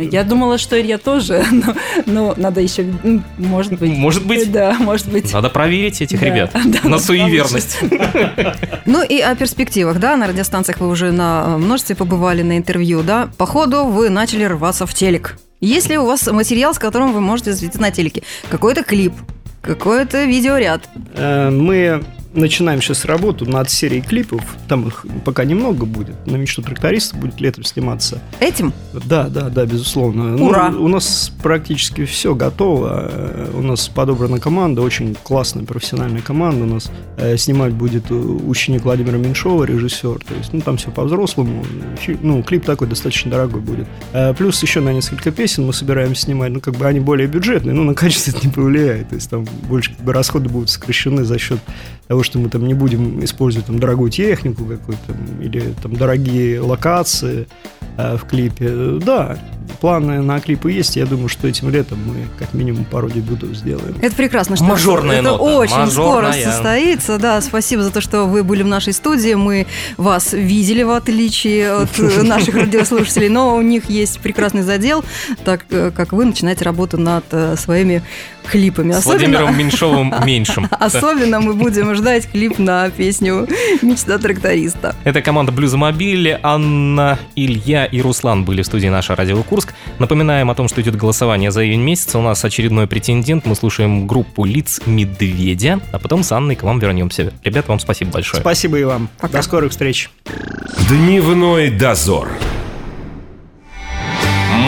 Я 0.00 0.24
думала, 0.24 0.58
что 0.58 0.80
Илья 0.80 0.98
тоже, 0.98 1.44
но, 1.52 1.74
но 2.06 2.34
надо 2.36 2.60
еще, 2.60 2.82
м, 2.82 3.24
может 3.38 3.78
быть. 3.78 3.90
Может 3.96 4.26
быть. 4.26 4.50
Да, 4.52 4.76
может 4.78 5.08
быть. 5.10 5.32
Надо 5.32 5.48
проверить 5.50 6.00
этих 6.00 6.20
Да, 6.20 6.26
ребят 6.26 6.50
да, 6.64 6.80
на 6.84 6.96
да, 6.96 6.98
суеверность. 6.98 7.78
Ну 8.86 9.02
и 9.02 9.20
о 9.20 9.34
перспективах, 9.34 9.98
да, 10.00 10.16
на 10.16 10.26
радиостанциях 10.26 10.80
вы 10.80 10.88
уже 10.88 11.12
на 11.12 11.44
э, 11.46 11.56
множестве 11.56 11.94
побывали 11.96 12.42
на 12.42 12.58
интервью, 12.58 13.02
да. 13.02 13.28
Походу 13.38 13.84
вы 13.84 14.10
начали 14.10 14.44
рваться 14.44 14.86
в 14.86 14.94
телек. 14.94 15.38
Есть 15.60 15.88
ли 15.88 15.96
у 15.98 16.04
вас 16.04 16.26
материал, 16.26 16.74
с 16.74 16.78
которым 16.78 17.12
вы 17.12 17.20
можете 17.20 17.52
засветиться 17.52 17.80
на 17.80 17.90
телеке? 17.92 18.22
Какой-то 18.50 18.82
клип, 18.82 19.12
какой-то 19.62 20.24
видеоряд? 20.24 20.82
Э, 21.14 21.50
Мы 21.50 22.02
начинаем 22.34 22.80
сейчас 22.80 23.04
работу 23.04 23.44
над 23.48 23.70
серией 23.70 24.02
клипов. 24.02 24.42
Там 24.68 24.88
их 24.88 25.04
пока 25.24 25.44
немного 25.44 25.86
будет. 25.86 26.14
На 26.26 26.36
мечту 26.36 26.62
тракториста 26.62 27.16
будет 27.16 27.40
летом 27.40 27.64
сниматься. 27.64 28.20
Этим? 28.40 28.72
Да, 28.92 29.28
да, 29.28 29.48
да, 29.48 29.66
безусловно. 29.66 30.36
Ура! 30.42 30.70
Ну, 30.70 30.84
у 30.84 30.88
нас 30.88 31.32
практически 31.42 32.04
все 32.04 32.34
готово. 32.34 33.08
Э, 33.10 33.50
У 33.54 33.62
нас 33.62 33.88
подобрана 33.88 34.40
команда, 34.40 34.82
очень 34.82 35.14
классная 35.22 35.64
профессиональная 35.64 36.22
команда. 36.22 36.64
У 36.64 36.66
нас 36.66 36.90
э, 37.16 37.36
снимать 37.36 37.72
будет 37.72 38.10
ученик 38.10 38.82
Владимира 38.84 39.18
Меньшова, 39.18 39.64
режиссер. 39.64 40.18
То 40.26 40.34
есть, 40.34 40.52
ну, 40.52 40.60
там 40.60 40.76
все 40.76 40.90
по-взрослому. 40.90 41.64
Ну, 42.22 42.42
клип 42.42 42.64
такой 42.64 42.88
достаточно 42.88 43.30
дорогой 43.30 43.60
будет. 43.60 43.86
Э, 44.12 44.34
Плюс 44.34 44.62
еще 44.62 44.80
на 44.80 44.92
несколько 44.92 45.30
песен 45.30 45.66
мы 45.66 45.72
собираемся 45.72 46.22
снимать. 46.22 46.50
Ну, 46.52 46.60
как 46.60 46.74
бы 46.76 46.86
они 46.86 47.00
более 47.00 47.26
бюджетные, 47.28 47.74
но 47.74 47.82
на 47.82 47.94
качество 47.94 48.30
это 48.30 48.46
не 48.46 48.52
повлияет. 48.52 49.10
То 49.10 49.14
есть, 49.16 49.30
там 49.30 49.44
больше 49.68 49.94
как 49.94 50.04
бы 50.04 50.12
расходы 50.12 50.48
будут 50.48 50.70
сокращены 50.70 51.24
за 51.24 51.38
счет 51.38 51.60
того, 52.08 52.21
что 52.22 52.38
мы 52.38 52.48
там 52.48 52.66
не 52.66 52.74
будем 52.74 53.24
использовать 53.24 53.66
там 53.66 53.78
дорогую 53.78 54.10
технику 54.10 54.64
какую-то 54.64 55.14
или 55.40 55.74
там 55.82 55.94
дорогие 55.94 56.60
локации 56.60 57.46
в 57.96 58.24
клипе. 58.28 58.66
Э, 58.68 58.98
Да, 59.02 59.38
планы 59.80 60.22
на 60.22 60.40
клипы 60.40 60.70
есть. 60.72 60.96
Я 60.96 61.06
думаю, 61.06 61.28
что 61.28 61.48
этим 61.48 61.70
летом 61.70 61.98
мы 62.06 62.26
как 62.38 62.52
минимум 62.54 62.84
пару 62.84 63.08
дебютов 63.10 63.50
сделаем. 63.56 63.94
Это 64.00 64.14
прекрасно, 64.14 64.56
что 64.56 64.64
Мажорная 64.64 65.16
это 65.20 65.30
нота, 65.30 65.42
очень 65.42 65.72
скоро 65.90 66.26
мажорная. 66.26 66.44
состоится. 66.44 67.18
Да, 67.18 67.40
спасибо 67.40 67.82
за 67.82 67.90
то, 67.90 68.00
что 68.00 68.24
вы 68.24 68.44
были 68.44 68.62
в 68.62 68.66
нашей 68.66 68.92
студии. 68.92 69.34
Мы 69.34 69.66
вас 69.96 70.32
видели 70.32 70.82
в 70.82 70.90
отличие 70.90 71.72
от 71.72 71.98
э, 71.98 72.22
наших 72.22 72.54
радиослушателей, 72.54 73.28
но 73.28 73.56
у 73.56 73.62
них 73.62 73.88
есть 73.90 74.20
прекрасный 74.20 74.62
задел, 74.62 75.04
так 75.44 75.64
э, 75.70 75.90
как 75.94 76.12
вы 76.12 76.24
начинаете 76.24 76.64
работу 76.64 76.98
над 76.98 77.24
э, 77.30 77.56
своими 77.56 78.02
клипами. 78.50 78.92
С 78.92 79.04
Владимиром 79.04 79.56
Меньшовым 79.58 80.12
меньшим. 80.24 80.68
Особенно 80.70 81.40
мы 81.40 81.54
будем 81.54 81.94
ждать 81.94 82.28
клип 82.30 82.58
на 82.58 82.90
песню 82.90 83.46
«Мечта 83.82 84.18
тракториста». 84.18 84.94
Это 85.04 85.22
команда 85.22 85.52
Блюзомобиль. 85.52 86.38
Анна, 86.42 87.18
Илья 87.36 87.81
и 87.84 88.00
Руслан 88.00 88.44
были 88.44 88.62
в 88.62 88.66
студии 88.66 88.88
наша 88.88 89.14
радио 89.16 89.42
Курск. 89.42 89.74
Напоминаем 89.98 90.50
о 90.50 90.54
том, 90.54 90.68
что 90.68 90.80
идет 90.80 90.96
голосование 90.96 91.50
за 91.50 91.64
июнь 91.64 91.82
месяц. 91.82 92.14
У 92.14 92.20
нас 92.20 92.44
очередной 92.44 92.86
претендент. 92.86 93.46
Мы 93.46 93.54
слушаем 93.54 94.06
группу 94.06 94.44
Лиц 94.44 94.80
Медведя, 94.86 95.80
а 95.92 95.98
потом 95.98 96.22
с 96.22 96.32
Анной 96.32 96.56
к 96.56 96.62
вам 96.62 96.78
вернемся. 96.78 97.32
Ребята, 97.44 97.68
вам 97.68 97.80
спасибо 97.80 98.12
большое. 98.12 98.40
Спасибо 98.40 98.78
и 98.78 98.84
вам. 98.84 99.08
Пока. 99.18 99.38
До 99.38 99.42
скорых 99.42 99.70
встреч. 99.72 100.10
Дневной 100.88 101.70
дозор. 101.70 102.28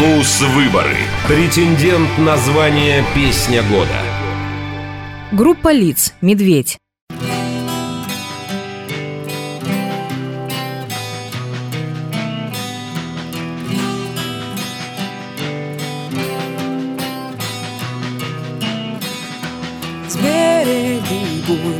Мус-выборы. 0.00 0.96
Претендент 1.28 2.18
на 2.18 2.36
звание 2.36 3.04
«Песня 3.14 3.62
года». 3.62 4.00
Группа 5.32 5.72
лиц 5.72 6.14
«Медведь». 6.20 6.78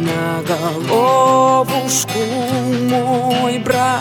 На 0.05 0.43
головушку, 0.47 2.19
мой 2.89 3.59
брат. 3.59 4.01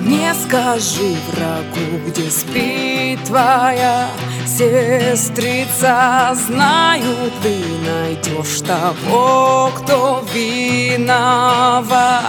Не 0.00 0.34
скажи 0.34 1.16
врагу, 1.32 2.00
где 2.06 2.30
спит 2.30 3.24
твоя 3.24 4.08
сестрица. 4.46 6.36
Знаю, 6.46 7.30
ты 7.42 7.56
найдешь 7.86 8.60
того, 8.60 9.70
кто 9.76 10.22
виноват. 10.34 12.24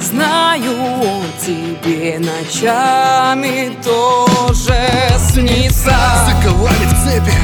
Знаю, 0.00 0.72
он 1.02 1.24
тебе 1.40 2.18
ночами 2.18 3.76
тоже 3.84 4.90
снится. 5.30 5.96
Заковали 6.26 6.84
в 6.86 6.94
цепи 7.04 7.34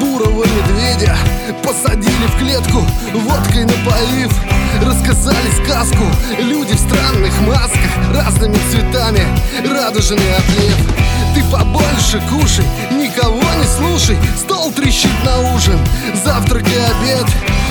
бурого 0.00 0.44
медведя 0.44 1.16
Посадили 1.62 2.26
в 2.26 2.38
клетку, 2.38 2.84
водкой 3.14 3.64
напоив 3.64 4.32
Рассказали 4.82 5.50
сказку. 5.62 6.04
Люди 6.38 6.74
в 6.74 6.78
странных 6.78 7.40
масках 7.42 7.90
Разными 8.12 8.58
цветами 8.70 9.26
Радужный 9.68 10.34
отлив. 10.36 10.76
Ты 11.34 11.42
побольше 11.44 12.22
кушай 12.30 12.64
Никого 12.92 13.42
не 13.58 13.64
слушай. 13.64 14.16
Стол 14.36 14.72
трещит 14.72 15.10
на 15.24 15.54
ужин 15.54 15.78
Завтрак 16.24 16.64
и 16.68 16.76
обед. 16.76 17.26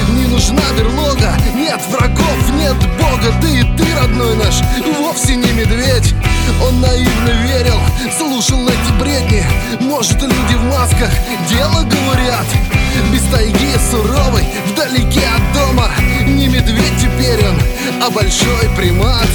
Не 0.10 0.26
нужна 0.28 0.64
берлога 0.78 1.34
Нет 1.56 1.82
врагов, 1.90 2.52
нет 2.58 2.78
бога. 2.98 3.34
Да 3.42 3.48
и 3.48 3.62
ты, 3.78 3.86
родной 4.00 4.36
наш, 4.38 4.56
вовсе 5.00 5.36
не 5.36 5.52
медведь 5.52 6.14
Он 6.64 6.82
наивно 6.82 7.30
верил 7.48 7.80
Слушал 8.18 8.68
эти 8.68 8.92
бредни. 9.00 9.46
Может, 9.82 10.22
люди 10.22 10.56
в 10.56 10.64
масках 10.66 11.12
Дело 11.50 11.84
говорят? 11.84 12.46
Без 13.12 13.24
тайги 13.32 13.74
суровой 13.92 14.44
Вдалеке 14.68 15.28
от 15.28 15.54
дома. 15.54 15.90
Не 16.26 16.48
медведь 16.48 16.98
теперь 17.00 17.46
он 17.46 17.60
А 18.02 18.10
большой 18.10 18.70
примат 18.76 19.28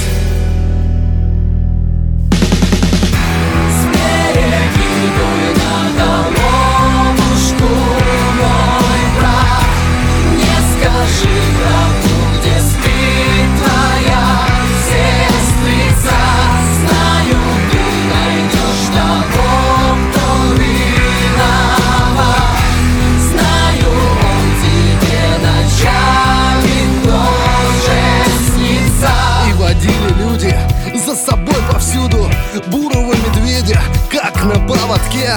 поводке 34.91 35.35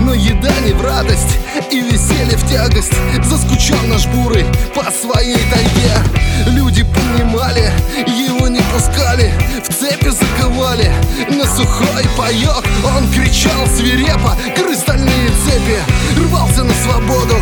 Но 0.00 0.14
еда 0.14 0.52
не 0.64 0.72
в 0.72 0.82
радость 0.82 1.38
и 1.70 1.80
веселье 1.80 2.36
в 2.36 2.48
тягость. 2.48 2.92
Заскучал 3.22 3.78
наш 3.88 4.06
бурый 4.06 4.44
по 4.74 4.84
своей 4.90 5.38
тайге. 5.50 5.92
Люди 6.46 6.82
понимали, 6.84 7.72
его 8.06 8.48
не 8.48 8.60
пускали 8.72 9.32
В 9.62 9.72
цепи 9.72 10.10
заковали. 10.10 10.92
На 11.28 11.44
сухой 11.44 12.04
паек 12.16 12.64
Он 12.96 13.10
кричал 13.12 13.66
свирепо, 13.76 14.36
грыз 14.56 14.80
стальные 14.80 15.28
цепи! 15.44 15.78
Рвался 16.18 16.64
на 16.64 16.74
свободу, 16.74 17.36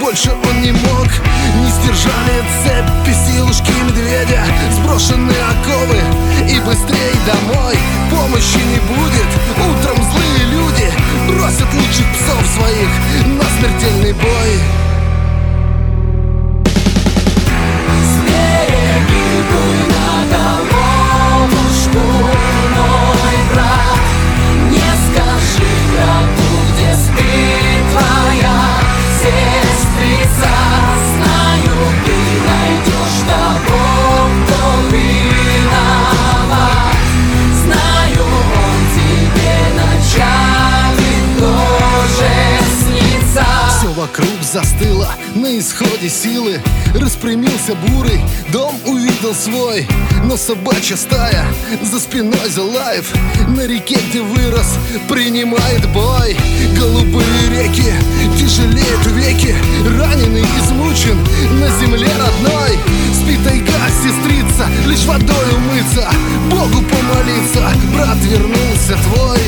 больше 0.00 0.30
он 0.30 0.62
не 0.62 0.72
мог. 0.72 1.08
Не 1.56 1.70
сдержали 1.70 2.44
цепи 2.62 3.14
силушки 3.26 3.72
медведя 3.86 4.44
Сброшенные 4.72 5.42
оковы. 5.52 6.00
И 6.48 6.60
быстрей 6.60 7.14
домой 7.26 7.78
Помощи 8.10 8.58
не 8.58 8.78
будет, 8.80 9.30
утром 9.58 9.96
злые 9.96 10.33
люди 10.54 10.92
Бросят 11.28 11.72
лучших 11.74 12.06
псов 12.12 12.46
своих 12.46 12.88
на 13.26 13.44
смертельный 13.58 14.12
бой 14.12 14.73
исходе 46.04 46.08
силы 46.08 46.60
Распрямился 46.94 47.74
бурый, 47.74 48.20
дом 48.52 48.74
увидел 48.86 49.34
свой 49.34 49.86
Но 50.24 50.36
собачья 50.36 50.96
стая 50.96 51.46
за 51.82 51.98
спиной 51.98 52.48
залаев 52.48 53.12
На 53.48 53.66
реке, 53.66 53.98
где 54.08 54.20
вырос, 54.20 54.76
принимает 55.08 55.88
бой. 55.92 56.36
Голубые 56.78 57.50
реки, 57.50 57.92
тяжелеют 58.38 59.06
веки 59.06 59.54
Раненый, 59.98 60.44
измучен, 60.60 61.18
на 61.60 61.68
земле 61.80 62.08
родной. 62.08 62.78
Спит 63.12 63.42
тайга, 63.44 63.72
сестрица, 64.02 64.68
лишь 64.86 65.04
водой 65.04 65.46
умыться 65.56 66.08
Богу 66.50 66.82
помолиться, 66.82 67.72
брат 67.92 68.18
вернулся 68.22 68.96
твой 69.04 69.38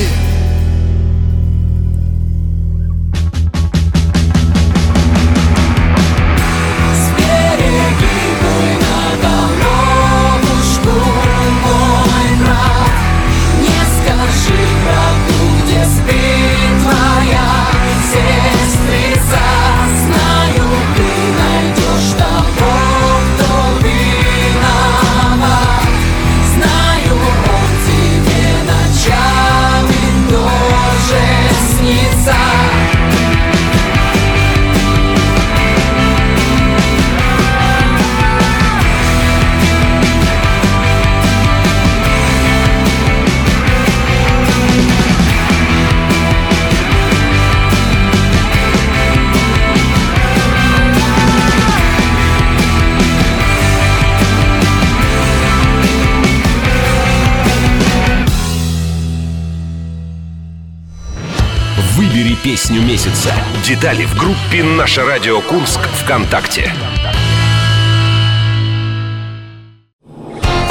Детали 63.67 64.05
в 64.05 64.15
группе 64.15 64.63
«Наше 64.63 65.03
радио 65.03 65.41
Курск» 65.41 65.81
ВКонтакте. 66.01 66.71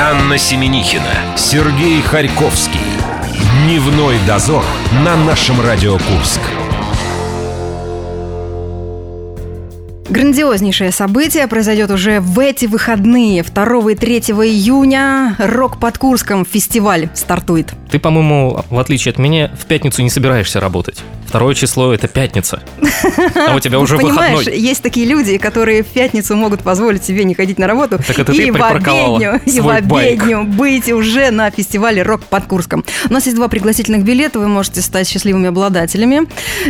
Анна 0.00 0.38
Семенихина, 0.38 1.36
Сергей 1.36 2.00
Харьковский. 2.00 2.80
Дневной 3.64 4.18
дозор 4.26 4.64
на 5.04 5.14
нашем 5.14 5.60
Радио 5.60 5.98
Курск. 5.98 6.40
Грандиознейшее 10.08 10.92
событие 10.92 11.46
произойдет 11.48 11.90
уже 11.90 12.20
в 12.20 12.38
эти 12.38 12.66
выходные. 12.66 13.42
2 13.42 13.90
и 13.90 13.94
3 13.94 14.18
июня 14.18 15.34
«Рок 15.38 15.80
под 15.80 15.98
Курском» 15.98 16.44
фестиваль 16.44 17.08
стартует. 17.14 17.72
Ты, 17.90 17.98
по-моему, 17.98 18.64
в 18.70 18.78
отличие 18.78 19.12
от 19.12 19.18
меня, 19.18 19.50
в 19.58 19.66
пятницу 19.66 20.02
не 20.02 20.10
собираешься 20.10 20.60
работать. 20.60 21.02
Второе 21.26 21.54
число– 21.54 21.92
это 21.94 22.06
пятница. 22.06 22.62
А 23.34 23.56
у 23.56 23.60
тебя 23.60 23.80
уже 23.80 23.96
Понимаешь, 23.96 24.38
выходной. 24.38 24.60
есть 24.60 24.82
такие 24.82 25.06
люди, 25.06 25.38
которые 25.38 25.82
в 25.82 25.88
пятницу 25.88 26.36
могут 26.36 26.62
позволить 26.62 27.04
себе 27.04 27.24
не 27.24 27.34
ходить 27.34 27.58
на 27.58 27.66
работу 27.66 27.98
Так 27.98 28.18
это 28.18 28.32
и 28.32 28.36
ты 28.36 28.52
в 28.52 28.62
обедню, 28.62 29.40
и 29.44 29.60
в 29.60 29.68
обедню 29.68 30.44
быть 30.44 30.88
уже 30.90 31.30
на 31.30 31.50
фестивале 31.50 32.02
«Рок 32.02 32.22
под 32.22 32.44
Курском». 32.46 32.84
У 33.10 33.12
нас 33.12 33.26
есть 33.26 33.36
два 33.36 33.48
пригласительных 33.48 34.04
билета, 34.04 34.38
вы 34.38 34.46
можете 34.46 34.82
стать 34.82 35.08
счастливыми 35.08 35.48
обладателями 35.48 36.22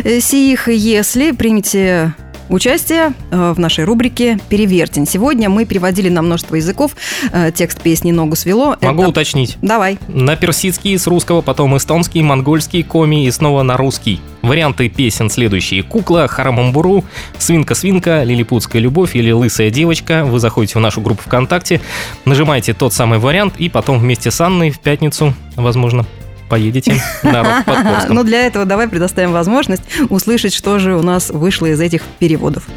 э, 0.03 0.19
сих, 0.19 0.67
если 0.67 1.31
примете 1.31 2.15
участие 2.49 3.13
э, 3.31 3.53
в 3.55 3.59
нашей 3.59 3.83
рубрике 3.85 4.39
«Перевертень». 4.49 5.05
Сегодня 5.07 5.49
мы 5.49 5.65
переводили 5.65 6.09
на 6.09 6.21
множество 6.21 6.55
языков 6.55 6.95
э, 7.31 7.51
текст 7.53 7.81
песни 7.81 8.11
«Ногу 8.11 8.35
свело». 8.35 8.75
Могу 8.81 9.01
Это- 9.03 9.09
уточнить. 9.09 9.57
Давай. 9.61 9.97
На 10.07 10.35
персидский 10.35 10.97
с 10.97 11.07
русского, 11.07 11.41
потом 11.41 11.75
эстонский, 11.77 12.21
монгольский, 12.21 12.83
коми 12.83 13.25
и 13.25 13.31
снова 13.31 13.63
на 13.63 13.77
русский. 13.77 14.21
Варианты 14.41 14.89
песен 14.89 15.29
следующие. 15.29 15.83
«Кукла», 15.83 16.27
«Харамамбуру», 16.27 17.03
«Свинка-свинка», 17.37 18.23
«Лилипутская 18.23 18.81
любовь» 18.81 19.15
или 19.15 19.31
«Лысая 19.31 19.69
девочка». 19.69 20.23
Вы 20.23 20.39
заходите 20.39 20.77
в 20.79 20.81
нашу 20.81 21.01
группу 21.01 21.21
ВКонтакте, 21.25 21.81
нажимаете 22.25 22.73
тот 22.73 22.93
самый 22.93 23.19
вариант 23.19 23.55
и 23.57 23.69
потом 23.69 23.99
вместе 23.99 24.31
с 24.31 24.39
Анной 24.39 24.69
в 24.69 24.79
пятницу, 24.79 25.33
возможно, 25.55 26.05
поедете 26.49 27.01
на 27.23 27.43
рок. 27.43 27.77
Но 28.09 28.23
для 28.23 28.45
этого 28.45 28.65
давай 28.65 28.87
предоставим 28.87 29.31
возможность 29.31 29.83
услышать, 30.09 30.53
что 30.53 30.79
же 30.79 30.95
у 30.95 31.01
нас 31.01 31.29
вышло 31.29 31.67
из 31.67 31.79
этих 31.79 32.03
переводов. 32.19 32.67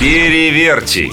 Перевертень. 0.00 1.12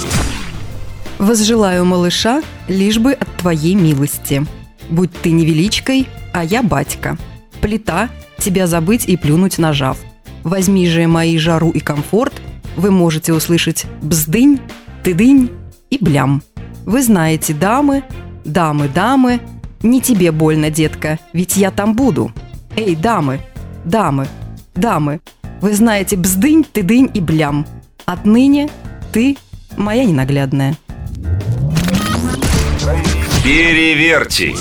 Возжелаю 1.20 1.84
малыша, 1.84 2.42
лишь 2.68 3.00
бы 3.00 3.14
от 3.14 3.28
твоей 3.38 3.76
милости. 3.76 4.46
Будь 4.90 5.12
ты 5.12 5.32
невеличкой, 5.32 6.08
а 6.34 6.44
я 6.44 6.64
батька. 6.64 7.18
Плита, 7.60 8.10
тебя 8.38 8.68
забыть 8.68 9.06
и 9.06 9.18
плюнуть 9.18 9.58
нажав. 9.58 9.98
Возьми 10.44 10.88
же 10.88 11.08
мои 11.08 11.38
жару 11.38 11.72
и 11.72 11.80
комфорт, 11.80 12.34
вы 12.78 12.92
можете 12.92 13.34
услышать 13.34 13.86
бздынь, 14.02 14.60
тыдынь 15.04 15.50
и 15.90 15.98
блям. 16.00 16.44
Вы 16.86 17.02
знаете, 17.02 17.54
дамы, 17.54 18.04
дамы, 18.46 18.88
дамы, 18.88 19.42
не 19.84 20.02
тебе 20.02 20.32
больно, 20.32 20.70
детка, 20.70 21.20
ведь 21.34 21.58
я 21.58 21.72
там 21.72 21.96
буду. 21.96 22.32
Эй, 22.76 22.96
дамы, 22.96 23.40
дамы, 23.86 24.28
дамы, 24.76 25.20
вы 25.62 25.74
знаете 25.74 26.16
бздынь, 26.16 26.64
тыдынь 26.64 27.10
и 27.14 27.22
блям. 27.22 27.66
Отныне 28.06 28.70
ты 29.12 29.38
моя 29.76 30.06
ненаглядная. 30.06 30.76
Перевертень. 33.44 34.58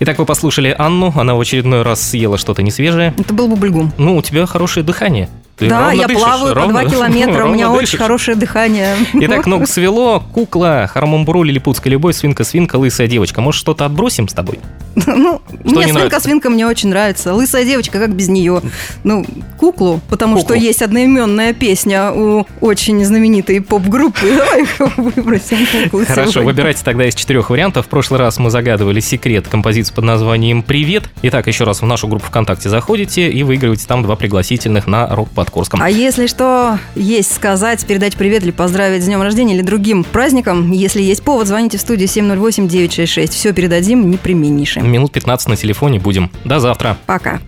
Итак, 0.00 0.18
вы 0.18 0.26
послушали 0.26 0.74
Анну, 0.76 1.12
она 1.14 1.34
в 1.34 1.40
очередной 1.40 1.82
раз 1.82 2.02
съела 2.02 2.36
что-то 2.36 2.62
несвежее. 2.62 3.14
Это 3.16 3.32
был 3.32 3.48
бубльгум. 3.48 3.92
Ну, 3.96 4.16
у 4.16 4.22
тебя 4.22 4.44
хорошее 4.46 4.84
дыхание. 4.84 5.28
Ты 5.56 5.68
да, 5.68 5.92
я 5.92 6.06
дышишь, 6.08 6.22
плаваю 6.22 6.54
по 6.54 6.60
ровно- 6.62 6.80
два 6.82 6.84
километра, 6.90 7.44
у 7.46 7.52
меня 7.54 7.70
очень 7.70 7.82
дышишь. 7.82 8.00
хорошее 8.00 8.36
дыхание. 8.36 8.96
Итак, 9.14 9.46
ногу 9.46 9.66
свело, 9.66 10.20
кукла, 10.32 10.88
харамамбуру, 10.92 11.42
лилипутская 11.44 11.92
любовь, 11.92 12.16
свинка-свинка, 12.16 12.76
лысая 12.76 13.06
девочка. 13.06 13.40
Может, 13.40 13.60
что-то 13.60 13.84
отбросим 13.86 14.26
с 14.28 14.32
тобой? 14.32 14.58
Ну, 14.96 15.40
Что 15.64 15.74
мне 15.76 15.92
свинка-свинка 15.92 16.50
мне 16.50 16.66
очень 16.66 16.88
нравится. 16.88 17.34
Лысая 17.34 17.64
девочка, 17.64 17.98
как 17.98 18.14
без 18.14 18.28
нее. 18.28 18.62
Ну, 19.04 19.24
куклу, 19.58 20.00
потому 20.08 20.36
Куклу. 20.36 20.54
что 20.56 20.64
есть 20.64 20.82
одноименная 20.82 21.52
песня 21.52 22.12
у 22.12 22.46
очень 22.60 23.04
знаменитой 23.04 23.60
поп-группы. 23.60 24.20
Давай 24.36 24.64
выбросим 24.96 25.58
куклу 25.84 26.04
Хорошо, 26.06 26.30
сегодня. 26.32 26.50
выбирайте 26.52 26.82
тогда 26.84 27.06
из 27.08 27.14
четырех 27.14 27.50
вариантов. 27.50 27.86
В 27.86 27.88
прошлый 27.88 28.20
раз 28.20 28.38
мы 28.38 28.50
загадывали 28.50 29.00
секрет 29.00 29.48
композиции 29.48 29.92
под 29.94 30.04
названием 30.04 30.62
«Привет». 30.62 31.04
Итак, 31.22 31.46
еще 31.46 31.64
раз 31.64 31.82
в 31.82 31.86
нашу 31.86 32.06
группу 32.08 32.26
ВКонтакте 32.26 32.68
заходите 32.68 33.28
и 33.30 33.42
выигрываете 33.42 33.86
там 33.86 34.02
два 34.02 34.16
пригласительных 34.16 34.86
на 34.86 35.08
рок 35.08 35.28
под 35.44 35.52
Курском. 35.52 35.82
А 35.82 35.90
если 35.90 36.26
что 36.26 36.78
есть 36.94 37.34
сказать, 37.34 37.84
передать 37.86 38.16
привет 38.16 38.42
или 38.42 38.50
поздравить 38.50 39.02
с 39.02 39.06
днем 39.06 39.22
рождения 39.22 39.54
или 39.54 39.62
другим 39.62 40.04
праздником, 40.04 40.72
если 40.72 41.02
есть 41.02 41.22
повод, 41.22 41.46
звоните 41.46 41.78
в 41.78 41.80
студию 41.80 42.08
708-966. 42.08 43.30
Все 43.30 43.52
передадим 43.52 44.10
непременнейшим. 44.10 44.90
Минут 44.90 45.12
15 45.12 45.48
на 45.48 45.56
телефоне 45.56 46.00
будем. 46.00 46.30
До 46.44 46.60
завтра. 46.60 46.96
Пока. 47.06 47.40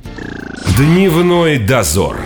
Дневной 0.76 1.58
дозор. 1.58 2.18